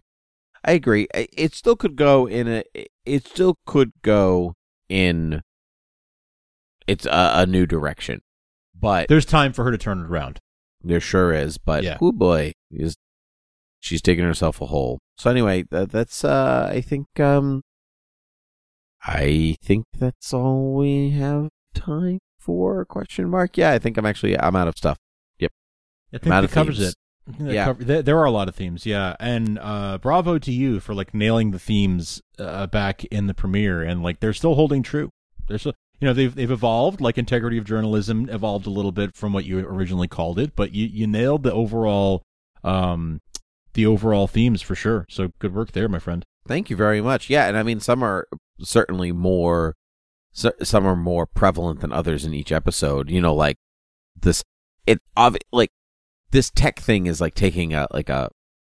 [0.64, 1.08] I agree.
[1.14, 2.64] It still could go in a.
[3.06, 4.54] It still could go
[4.88, 5.42] in.
[6.88, 8.22] It's a, a new direction,
[8.80, 10.40] but There's time for her to turn it around.
[10.84, 11.98] There sure is, but Yeah.
[12.02, 12.96] oh boy, is
[13.80, 15.00] she's digging herself a hole.
[15.18, 17.62] So anyway, that, that's uh I think um
[19.04, 23.58] I think that's all we have time for question mark.
[23.58, 24.98] Yeah, I think I'm actually I'm out of stuff.
[25.40, 25.52] Yep,
[26.14, 26.90] I think that covers themes.
[26.92, 26.96] it.
[27.40, 27.66] Yeah.
[27.66, 30.94] cover- there, there are a lot of themes, yeah, and uh, bravo to you for
[30.94, 35.10] like nailing the themes uh, back in the premiere, and like they're still holding true.
[35.48, 37.00] They're still, you know, they've they've evolved.
[37.00, 40.74] Like integrity of journalism evolved a little bit from what you originally called it, but
[40.74, 42.24] you you nailed the overall,
[42.64, 43.20] um,
[43.74, 45.06] the overall themes for sure.
[45.10, 46.24] So good work there, my friend.
[46.48, 47.30] Thank you very much.
[47.30, 48.28] Yeah, and I mean some are
[48.62, 49.76] certainly more
[50.34, 53.10] so- some are more prevalent than others in each episode.
[53.10, 53.58] You know, like
[54.20, 54.44] this
[54.88, 55.72] it obvi- like
[56.32, 58.30] this tech thing is like taking a like a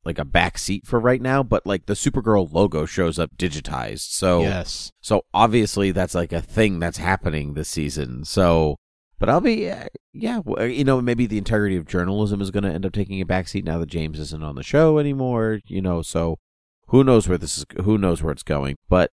[0.05, 4.11] like a back seat for right now, but like the Supergirl logo shows up digitized.
[4.11, 8.23] So yes, so obviously that's like a thing that's happening this season.
[8.23, 8.77] So
[9.19, 12.71] but I'll be uh, yeah, you know, maybe the integrity of journalism is going to
[12.71, 15.81] end up taking a back seat now that James isn't on the show anymore, you
[15.81, 16.39] know, so
[16.87, 18.77] who knows where this is who knows where it's going.
[18.89, 19.11] But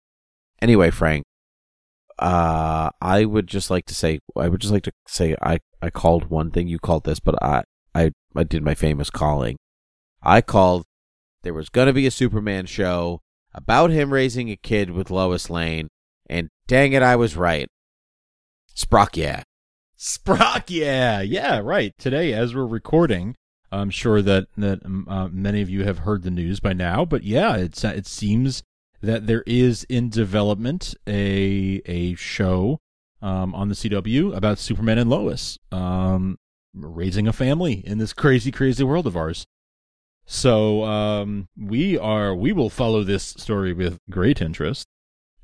[0.61, 1.24] anyway, Frank,
[2.18, 5.90] uh I would just like to say I would just like to say I I
[5.90, 9.57] called one thing you called this, but I I I did my famous calling.
[10.22, 10.84] I called
[11.42, 13.20] there was going to be a Superman show
[13.55, 15.88] about him raising a kid with Lois Lane,
[16.28, 17.68] and dang it, I was right.
[18.74, 19.42] Sprock, yeah.
[20.03, 21.96] Sprock, yeah, yeah, right.
[21.96, 23.36] Today, as we're recording,
[23.70, 27.22] I'm sure that that uh, many of you have heard the news by now, but
[27.22, 28.64] yeah, it's uh, it seems
[29.00, 32.80] that there is in development a a show
[33.20, 35.57] um, on the CW about Superman and Lois.
[35.70, 36.36] Um,
[36.74, 39.46] raising a family in this crazy, crazy world of ours.
[40.26, 44.88] So um, we are we will follow this story with great interest,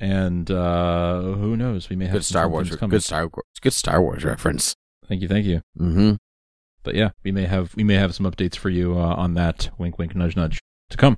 [0.00, 2.74] and uh, who knows, we may have Good some Star Wars.
[2.76, 2.90] coming.
[2.90, 3.44] Good Star Wars.
[3.60, 4.74] Good Star Wars reference.
[5.06, 5.62] Thank you, thank you.
[5.78, 6.14] Mm-hmm.
[6.82, 9.70] But yeah, we may have we may have some updates for you uh, on that.
[9.78, 11.16] Wink, wink, nudge, nudge to come.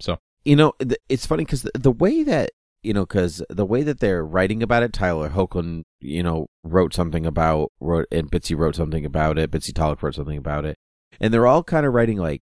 [0.00, 2.50] So You know, th- it's funny because the, the way that
[2.82, 6.94] you know, because the way that they're writing about it, Tyler Hoechlin, you know, wrote
[6.94, 9.50] something about wrote and Bitsie wrote something about it.
[9.50, 10.78] Bitsie Tulloch wrote something about it,
[11.20, 12.40] and they're all kind of writing like,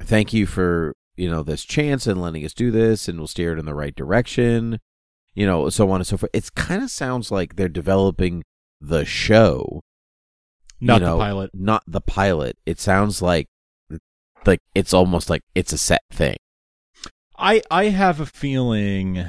[0.00, 3.52] "Thank you for you know this chance and letting us do this, and we'll steer
[3.52, 4.78] it in the right direction."
[5.36, 6.30] You know, so on and so forth.
[6.32, 8.42] It kind of sounds like they're developing
[8.80, 9.80] the show,
[10.80, 11.50] not You know, the pilot.
[11.54, 12.56] not the pilot.
[12.66, 13.46] It sounds like
[14.44, 16.36] like it's almost like it's a set thing.
[17.38, 19.28] I I have a feeling.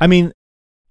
[0.00, 0.32] I mean,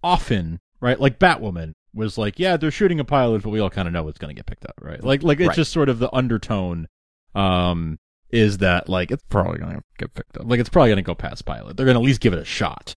[0.04, 1.00] often, right?
[1.00, 4.08] Like Batwoman was like, yeah, they're shooting a pilot, but we all kind of know
[4.08, 5.04] it's going to get picked up, right?
[5.04, 5.56] Like, like it's Right.
[5.56, 6.88] just sort of the undertone.
[7.36, 7.98] Um,
[8.30, 10.44] is that like it's probably going to get picked up?
[10.46, 11.76] Like, it's probably going to go past pilot.
[11.78, 12.94] They're going to at least give it a shot.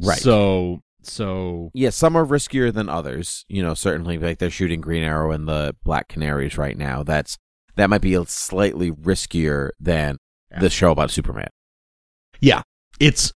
[0.00, 3.44] So, so Yeah, some are riskier than others.
[3.48, 7.02] You know, certainly like they're shooting Green Arrow and the Black Canaries right now.
[7.02, 7.38] That's
[7.76, 10.18] that might be a slightly riskier than
[10.50, 10.60] Yeah.
[10.60, 11.48] the show about Superman.
[12.40, 12.62] yeah,
[13.00, 13.32] it's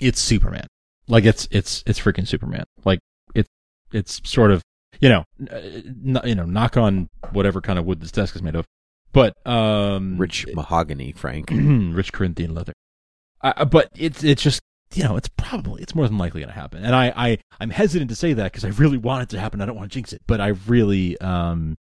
[0.00, 0.66] it's Superman.
[1.08, 2.64] Like it's it's it's freaking Superman.
[2.84, 2.98] Like
[3.34, 3.48] it's
[3.92, 4.62] it's sort of
[5.00, 8.42] you know n- n- you know knock on whatever kind of wood this desk is
[8.42, 8.66] made of,
[9.12, 11.50] but um Rich mahogany, Frank.
[11.52, 12.72] rich Corinthian leather.
[13.42, 14.60] Uh, but it's it's just
[14.94, 17.70] you know it's probably it's more than likely going to happen, and I I I'm
[17.70, 19.60] hesitant to say that because I really want it to happen.
[19.60, 21.76] I don't want to jinx it, but I really um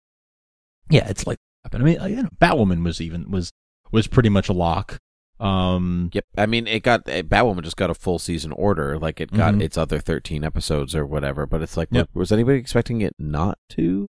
[0.90, 1.82] yeah it's like happen.
[1.82, 3.52] I mean you know Batwoman was even was
[3.92, 4.98] was pretty much a lock.
[5.40, 6.26] Um Yep.
[6.38, 8.98] I mean, it got eh, Batwoman just got a full season order.
[9.00, 9.62] Like it got Mhm.
[9.64, 11.46] its other thirteen episodes or whatever.
[11.46, 12.10] But it's like, Yep.
[12.14, 14.08] was anybody expecting it not to?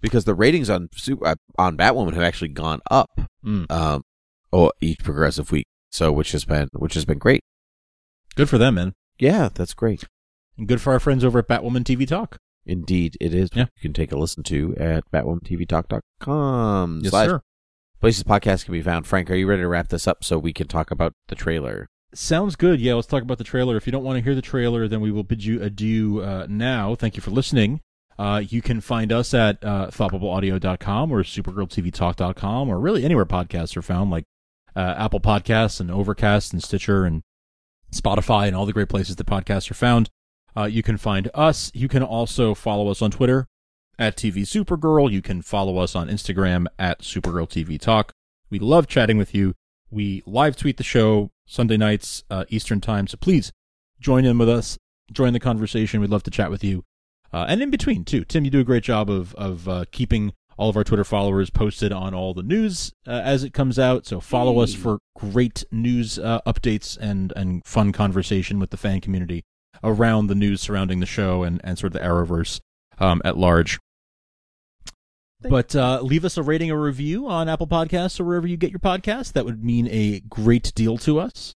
[0.00, 3.10] Because the ratings on Su- uh, on Batwoman have actually gone up.
[3.44, 4.02] mm, Um,
[4.52, 5.66] oh, each progressive week.
[5.90, 7.44] So which has been which has been great.
[8.34, 10.04] Good for them, man, Yeah, that's great.
[10.58, 12.38] and good for our friends over at Batwoman TV Talk.
[12.66, 13.50] Indeed, it is.
[13.54, 13.66] Yeah.
[13.76, 17.00] You can take a listen to at batwomantvtalk.com.
[17.02, 17.40] Yes, slash sir.
[18.00, 19.06] Places podcast can be found.
[19.06, 21.86] Frank, are you ready to wrap this up so we can talk about the trailer?
[22.14, 22.80] Sounds good.
[22.80, 23.76] Yeah, let's talk about the trailer.
[23.76, 26.46] If you don't want to hear the trailer, then we will bid you adieu uh,
[26.48, 26.94] now.
[26.94, 27.80] Thank you for listening.
[28.18, 33.82] Uh, you can find us at uh, thoughtbubble.audio.com or supergirltvtalk.com or really anywhere podcasts are
[33.82, 34.24] found, like
[34.76, 37.22] uh, Apple Podcasts and Overcast and Stitcher and
[37.94, 40.10] Spotify and all the great places that podcasts are found.
[40.56, 41.70] Uh, you can find us.
[41.74, 43.46] You can also follow us on Twitter
[43.98, 45.10] at TV Supergirl.
[45.10, 48.12] You can follow us on Instagram at Supergirl TV Talk.
[48.50, 49.54] We love chatting with you.
[49.90, 53.06] We live tweet the show Sunday nights uh, Eastern time.
[53.06, 53.52] So please
[54.00, 54.78] join in with us,
[55.12, 56.00] join the conversation.
[56.00, 56.84] We'd love to chat with you,
[57.32, 58.24] uh, and in between too.
[58.24, 61.50] Tim, you do a great job of of uh, keeping all of our Twitter followers
[61.50, 64.06] posted on all the news uh, as it comes out.
[64.06, 69.00] So follow us for great news uh, updates and and fun conversation with the fan
[69.00, 69.44] community
[69.82, 72.60] around the news surrounding the show and and sort of the Arrowverse
[72.98, 73.78] um, at large.
[75.42, 78.70] But uh, leave us a rating or review on Apple Podcasts or wherever you get
[78.70, 79.32] your podcasts.
[79.32, 81.54] That would mean a great deal to us.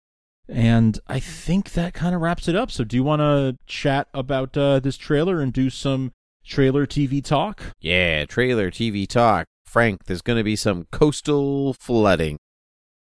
[0.48, 2.70] And I think that kind of wraps it up.
[2.70, 6.12] So, do you want to chat about uh, this trailer and do some
[6.46, 7.62] trailer TV talk?
[7.80, 9.46] Yeah, trailer TV talk.
[9.64, 12.38] Frank, there's going to be some coastal flooding.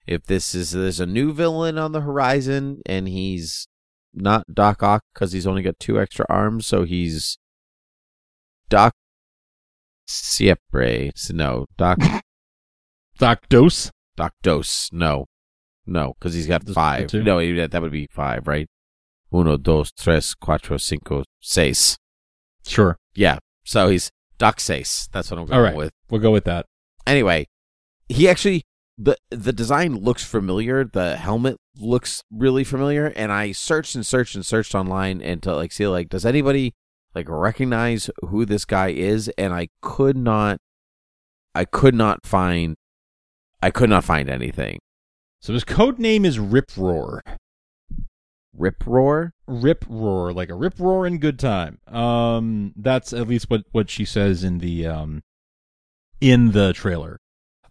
[0.06, 3.68] If this is there's a new villain on the horizon and he's
[4.12, 7.38] not Doc Ock because he's only got two extra arms, so he's
[8.68, 8.92] Doc
[10.06, 11.10] Siempre.
[11.30, 11.98] No, Doc
[13.18, 13.90] Doc Dose?
[14.16, 14.88] Doc Dos.
[14.92, 15.26] No,
[15.86, 17.08] no, because he's got five.
[17.08, 17.22] two?
[17.22, 18.66] No, that would be five, right?
[19.32, 21.96] Uno, dos, tres, cuatro, cinco, seis.
[22.66, 22.98] Sure.
[23.14, 24.10] Yeah, so he's
[24.58, 25.08] Seis.
[25.12, 25.76] That's what I'm going All right.
[25.76, 25.92] with.
[26.10, 26.66] We'll go with that.
[27.06, 27.46] anyway,
[28.08, 28.62] he actually
[28.98, 30.84] the the design looks familiar.
[30.84, 35.54] The helmet looks really familiar, and I searched and searched and searched online and to
[35.54, 36.74] like see like does anybody
[37.14, 39.28] like recognize who this guy is?
[39.38, 40.58] And I could not,
[41.54, 42.76] I could not find,
[43.62, 44.78] I could not find anything.
[45.40, 47.22] So, his code name is Rip Roar.
[48.56, 49.32] Rip Roar.
[49.46, 51.78] Rip Roar, like a rip roar in good time.
[51.86, 55.22] Um, that's at least what, what she says in the um,
[56.20, 57.18] in the trailer.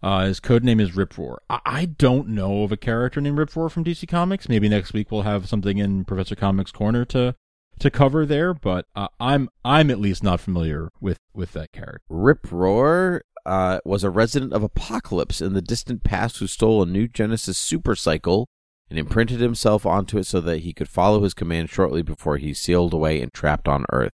[0.02, 1.40] Uh, his code name is Rip Roar.
[1.48, 4.48] I, I don't know of a character named Rip Roar from DC Comics.
[4.48, 7.36] Maybe next week we'll have something in Professor Comics Corner to
[7.78, 8.52] to cover there.
[8.52, 12.02] But uh, I'm I'm at least not familiar with with that character.
[12.08, 16.86] Rip Roar uh, was a resident of Apokolips in the distant past who stole a
[16.86, 18.46] new Genesis supercycle
[18.92, 22.52] and imprinted himself onto it so that he could follow his command shortly before he
[22.52, 24.10] sealed away and trapped on Earth.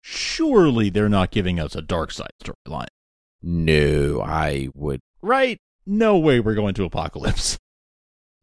[0.00, 2.86] Surely they're not giving us a Darkseid storyline.
[3.42, 5.00] No, I would.
[5.20, 5.58] Right?
[5.84, 7.56] No way we're going to Apokolips.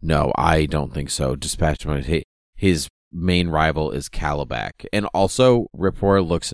[0.05, 1.37] No, I don't think so.
[1.37, 2.23] Dispatch his,
[2.57, 6.53] his main rival is Kalibak, and also Rip Roar looks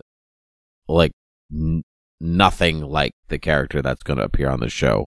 [0.87, 1.13] like
[1.51, 1.81] n-
[2.21, 5.05] nothing like the character that's going to appear on the show.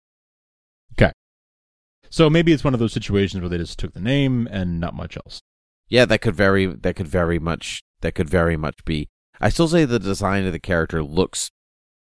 [2.13, 4.95] So maybe it's one of those situations where they just took the name and not
[4.95, 5.41] much else.
[5.89, 9.09] Yeah, that could very that could very much that could very much be.
[9.41, 11.51] I still say the design of the character looks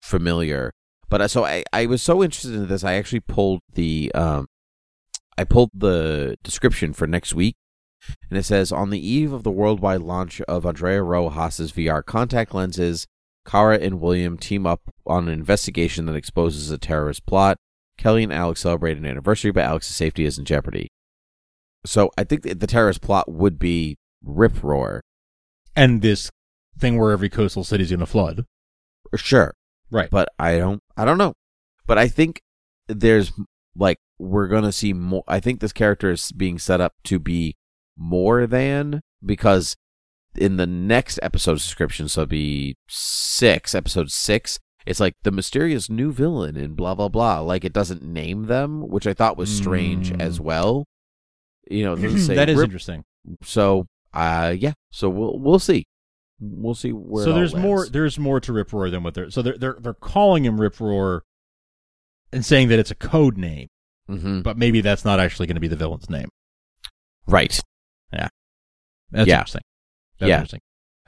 [0.02, 0.74] familiar,
[1.08, 4.48] but I, so I I was so interested in this I actually pulled the um
[5.38, 7.56] I pulled the description for next week
[8.30, 12.54] and it says on the eve of the worldwide launch of Andrea Rojas's VR contact
[12.54, 13.08] lenses,
[13.48, 17.58] Kara and William team up on an investigation that exposes a terrorist plot.
[18.02, 20.90] Kelly and Alex celebrate an anniversary, but Alex's safety is in jeopardy.
[21.86, 25.02] So I think the terrorist plot would be Rip Roar.
[25.76, 26.32] And this
[26.78, 28.46] thing where every coastal city's going to flood.
[29.16, 29.54] Sure.
[29.92, 30.10] Right.
[30.10, 31.34] But I don't I don't know.
[31.86, 32.42] But I think
[32.88, 33.32] there's
[33.76, 37.20] like we're going to see more I think this character is being set up to
[37.20, 37.56] be
[37.96, 39.76] more than because
[40.36, 45.90] in the next episode description so it'll be 6 episode 6 it's like the mysterious
[45.90, 49.56] new villain and blah blah blah like it doesn't name them which I thought was
[49.56, 50.22] strange Mm.
[50.22, 50.86] as well.
[51.70, 53.04] You know, that is Rip- interesting.
[53.44, 55.86] so uh yeah, so we'll we'll see.
[56.40, 59.42] We'll see where so there's more there's more to Rip Roar than what they're so
[59.44, 61.24] they're they're they're calling him Rip Roar
[62.34, 63.68] and saying that it's a code name,
[64.10, 64.42] Mhm.
[64.42, 66.30] but maybe that's not actually going to be the villain's name.
[67.28, 67.60] Right.
[68.12, 68.30] Yeah.
[69.12, 69.36] That's Yeah.
[69.36, 69.62] interesting.
[70.20, 70.36] That's Yeah.
[70.38, 70.62] interesting.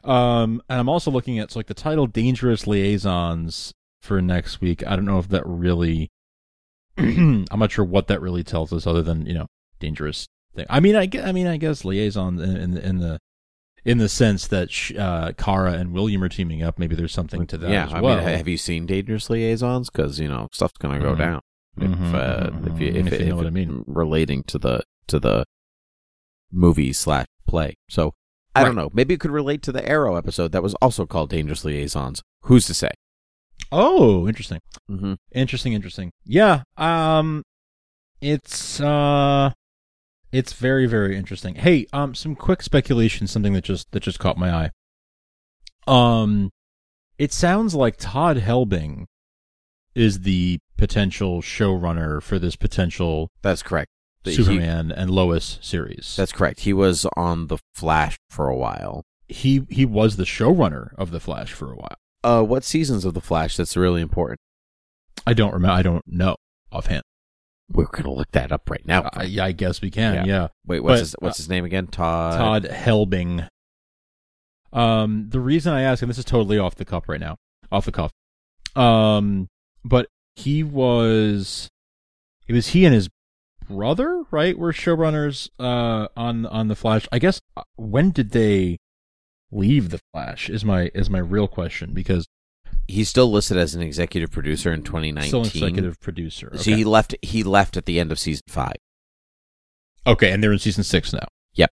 [0.03, 4.85] Um, and I'm also looking at so like the title "Dangerous Liaisons" for next week.
[4.85, 6.09] I don't know if that really.
[6.97, 9.47] I'm not sure what that really tells us, other than you know,
[9.79, 10.65] dangerous thing.
[10.69, 13.19] I mean, I guess, I mean, I guess liaison in, in, in the
[13.85, 16.77] in the sense that uh, Kara and William are teaming up.
[16.77, 17.69] Maybe there's something to that.
[17.71, 18.17] yeah, as I well.
[18.17, 19.89] mean, have you seen Dangerous Liaisons?
[19.89, 21.17] Because you know stuff's gonna go Mhm.
[21.17, 21.41] down
[21.81, 23.83] if Mhm, uh, mhm, if you mhm, if, if you know if what I mean.
[23.87, 25.45] relating to the to the
[26.51, 27.75] movie slash play.
[27.89, 28.13] So
[28.55, 28.89] I don't know.
[28.93, 32.21] Maybe it could relate to the Arrow episode that was also called Dangerous Liaisons.
[32.43, 32.91] Who's to say?
[33.71, 34.59] Oh, interesting.
[34.89, 35.13] Mm-hmm.
[35.31, 36.11] Interesting, interesting.
[36.25, 36.63] Yeah.
[36.77, 37.43] Um
[38.21, 39.51] it's uh
[40.31, 41.55] it's very very interesting.
[41.55, 44.69] Hey, um some quick speculation something that just that just caught my eye.
[45.87, 46.51] Um
[47.17, 49.05] it sounds like Todd Helbing
[49.95, 53.89] is the potential showrunner for this potential That's correct.
[54.23, 56.15] The- he- Superman and Lois series.
[56.15, 56.61] that's correct.
[56.61, 59.03] He was on the Flash for a while.
[59.27, 61.97] he he was the showrunner of the Flash for a while.
[62.23, 63.57] Uh, what seasons of the Flash?
[63.57, 64.39] That's really important.
[65.25, 66.35] I don't remember I don't know
[66.71, 67.03] offhand.
[67.71, 69.09] We're gonna look that up right now.
[69.13, 70.13] I, I guess we can.
[70.13, 70.25] Yeah.
[70.25, 70.47] yeah.
[70.65, 71.87] Wait, what's but, his what's his name again?
[71.87, 72.37] Todd.
[72.37, 73.47] Todd Helbing.
[74.71, 77.37] Um, the reason I ask, and this is totally off the cuff right now,
[77.71, 78.11] off the cuff.
[78.75, 79.47] Um,
[79.85, 81.69] but he was,
[82.47, 83.07] it was he and his
[83.67, 84.57] brother, right?
[84.57, 87.07] Were showrunners uh on on the Flash.
[87.11, 88.77] I guess uh, when did they
[89.51, 90.49] leave the Flash?
[90.49, 92.27] Is my is my real question because
[92.85, 95.27] He's still listed as an executive producer in 2019.
[95.29, 96.51] still executive producer.
[96.55, 96.75] So Okay.
[96.75, 97.15] he left.
[97.21, 98.75] He left at the end of season five.
[100.05, 101.25] okay, and they're in season six now.
[101.53, 101.69] Yep.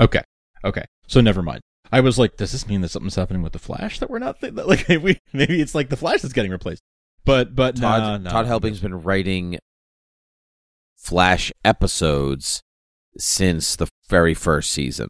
[0.00, 0.22] Okay.
[0.64, 0.84] Okay.
[1.06, 1.60] So never mind.
[1.92, 4.40] I was like, does this mean that something's happening with the Flash that we're not
[4.40, 6.82] th- that, like we maybe it's like the Flash that's getting replaced.
[7.24, 8.30] But but Todd nah, nah.
[8.30, 9.58] Todd Helbing's been writing
[10.98, 12.62] Flash episodes
[13.16, 15.08] since the very first season.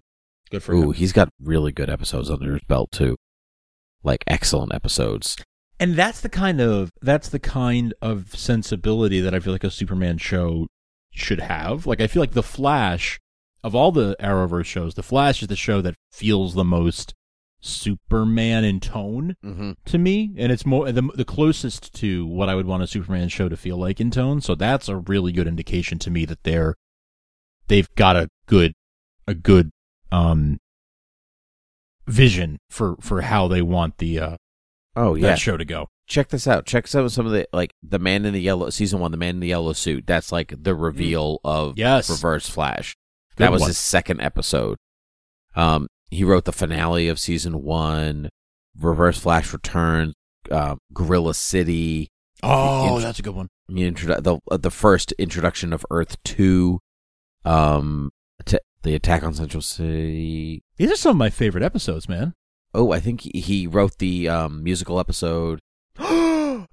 [0.50, 0.92] good for Ooh, him.
[0.92, 3.16] he's got really good episodes under his belt too.
[4.02, 5.36] Like excellent episodes.
[5.80, 9.70] And that's the kind of that's the kind of sensibility that I feel like a
[9.70, 10.66] Superman show
[11.10, 11.86] should have.
[11.86, 13.18] Like I feel like the Flash
[13.64, 17.14] of all the Arrowverse shows, the Flash is the show that feels the most
[17.60, 19.36] Superman in tone.
[19.44, 19.72] Mm-hmm.
[19.86, 23.28] to me, and it's more the, the closest to what I would want a Superman
[23.28, 24.40] show to feel like in tone.
[24.40, 26.74] So that's a really good indication to me that they're
[27.68, 28.72] they've got a good
[29.26, 29.70] a good
[30.12, 30.58] um
[32.06, 34.36] vision for for how they want the uh
[34.96, 35.88] Oh that yeah, show to go.
[36.08, 36.66] check this out.
[36.66, 39.36] Check some some of the like the man in the yellow season one, the man
[39.36, 40.06] in the yellow suit.
[40.06, 42.10] That's like the reveal of Yes.
[42.10, 42.96] Reverse Flash.
[43.36, 43.68] Good that was one.
[43.70, 44.76] his second episode.
[45.54, 48.28] Um, he wrote the finale of season one,
[48.78, 50.14] Reverse Flash Returns,
[50.50, 52.08] uh, Gorilla City,
[52.42, 53.48] Oh, int- that's a good one.
[53.68, 56.78] the, introdu- the uh, the first introduction of Earth Two,
[57.44, 58.10] um,
[58.44, 60.62] t- the attack on Central City.
[60.76, 62.34] These are some of my favorite episodes, man.
[62.72, 65.58] Oh, I think he, he wrote the um, musical episode.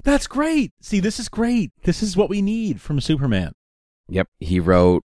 [0.03, 0.71] that's great.
[0.81, 1.71] See, this is great.
[1.83, 3.53] This is what we need from Superman.
[4.09, 5.03] Yep, he wrote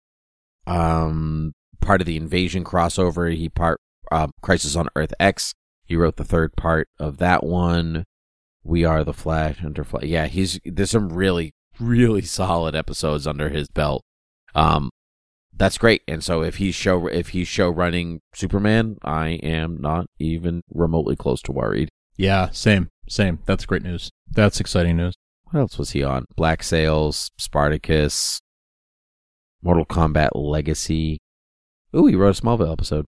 [0.68, 3.36] um part of the Invasion crossover.
[3.36, 3.80] He part
[4.12, 5.54] um, Crisis on Earth X.
[5.86, 8.06] He wrote the third part of that one.
[8.64, 10.06] We are the Flash under Flash.
[10.06, 14.04] Yeah, he's there's some really really solid episodes under his belt.
[14.56, 14.90] Um,
[15.56, 16.02] that's great.
[16.08, 21.16] And so if he's show if he's show running Superman, I am not even remotely
[21.16, 21.90] close to worried.
[22.16, 23.40] Yeah, same, same.
[23.46, 24.10] That's great news.
[24.30, 25.16] That's exciting news.
[25.46, 26.26] What else was he on?
[26.36, 28.40] Black Sails, Spartacus,
[29.62, 31.20] Mortal Kombat Legacy.
[31.96, 33.06] Ooh, he wrote a Smallville episode.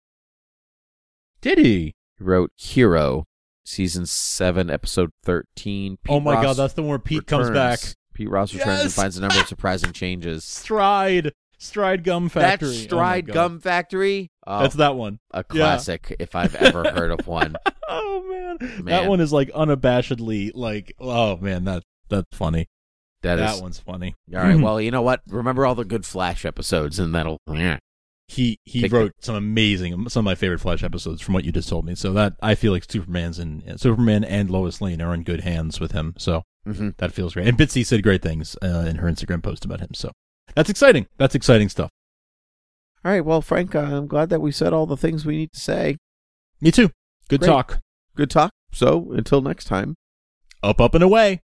[1.46, 1.94] Did he?
[2.18, 3.26] He wrote Hero,
[3.64, 5.98] season seven, episode thirteen.
[6.04, 7.80] Pete oh my Ross god, that's the one where Pete comes back.
[8.16, 10.44] Pete Ross returns and finds a number of surprising changes.
[10.44, 12.70] Stride, Stride Gum Factory.
[12.70, 13.34] That Oh Stride God.
[13.36, 14.32] Gum Factory.
[14.48, 15.20] Oh, That's that one.
[15.30, 17.56] a classic if I've ever heard of one.
[17.88, 18.86] Oh man.
[18.86, 20.96] that one is like unabashedly like.
[21.00, 22.66] Oh man, that that's funny.
[23.22, 24.16] That that is one's funny.
[24.34, 24.60] all right.
[24.60, 25.22] Well, you know what?
[25.28, 27.38] Remember all the good Flash episodes, and that'll.
[27.48, 27.78] Yeah.
[28.28, 31.52] He he Take wrote some amazing some of my favorite Flash episodes from what you
[31.52, 31.94] just told me.
[31.94, 35.80] So that I feel like Superman's and Superman and Lois Lane are in good hands
[35.80, 36.16] with him.
[36.18, 37.48] So hmm that feels great.
[37.48, 39.94] And Bitsie said great things uh, in her Instagram post about him.
[39.94, 40.12] So
[40.56, 41.06] that's exciting.
[41.18, 41.92] That's exciting stuff.
[43.04, 43.24] All right.
[43.24, 45.98] Well, Frank, I'm glad that we said all the things we need to say.
[46.60, 46.90] Me too.
[47.30, 47.50] Good Great.
[47.50, 47.80] talk.
[48.16, 48.52] Good talk.
[48.72, 49.94] So until next time.
[50.64, 51.42] Up, up, and away.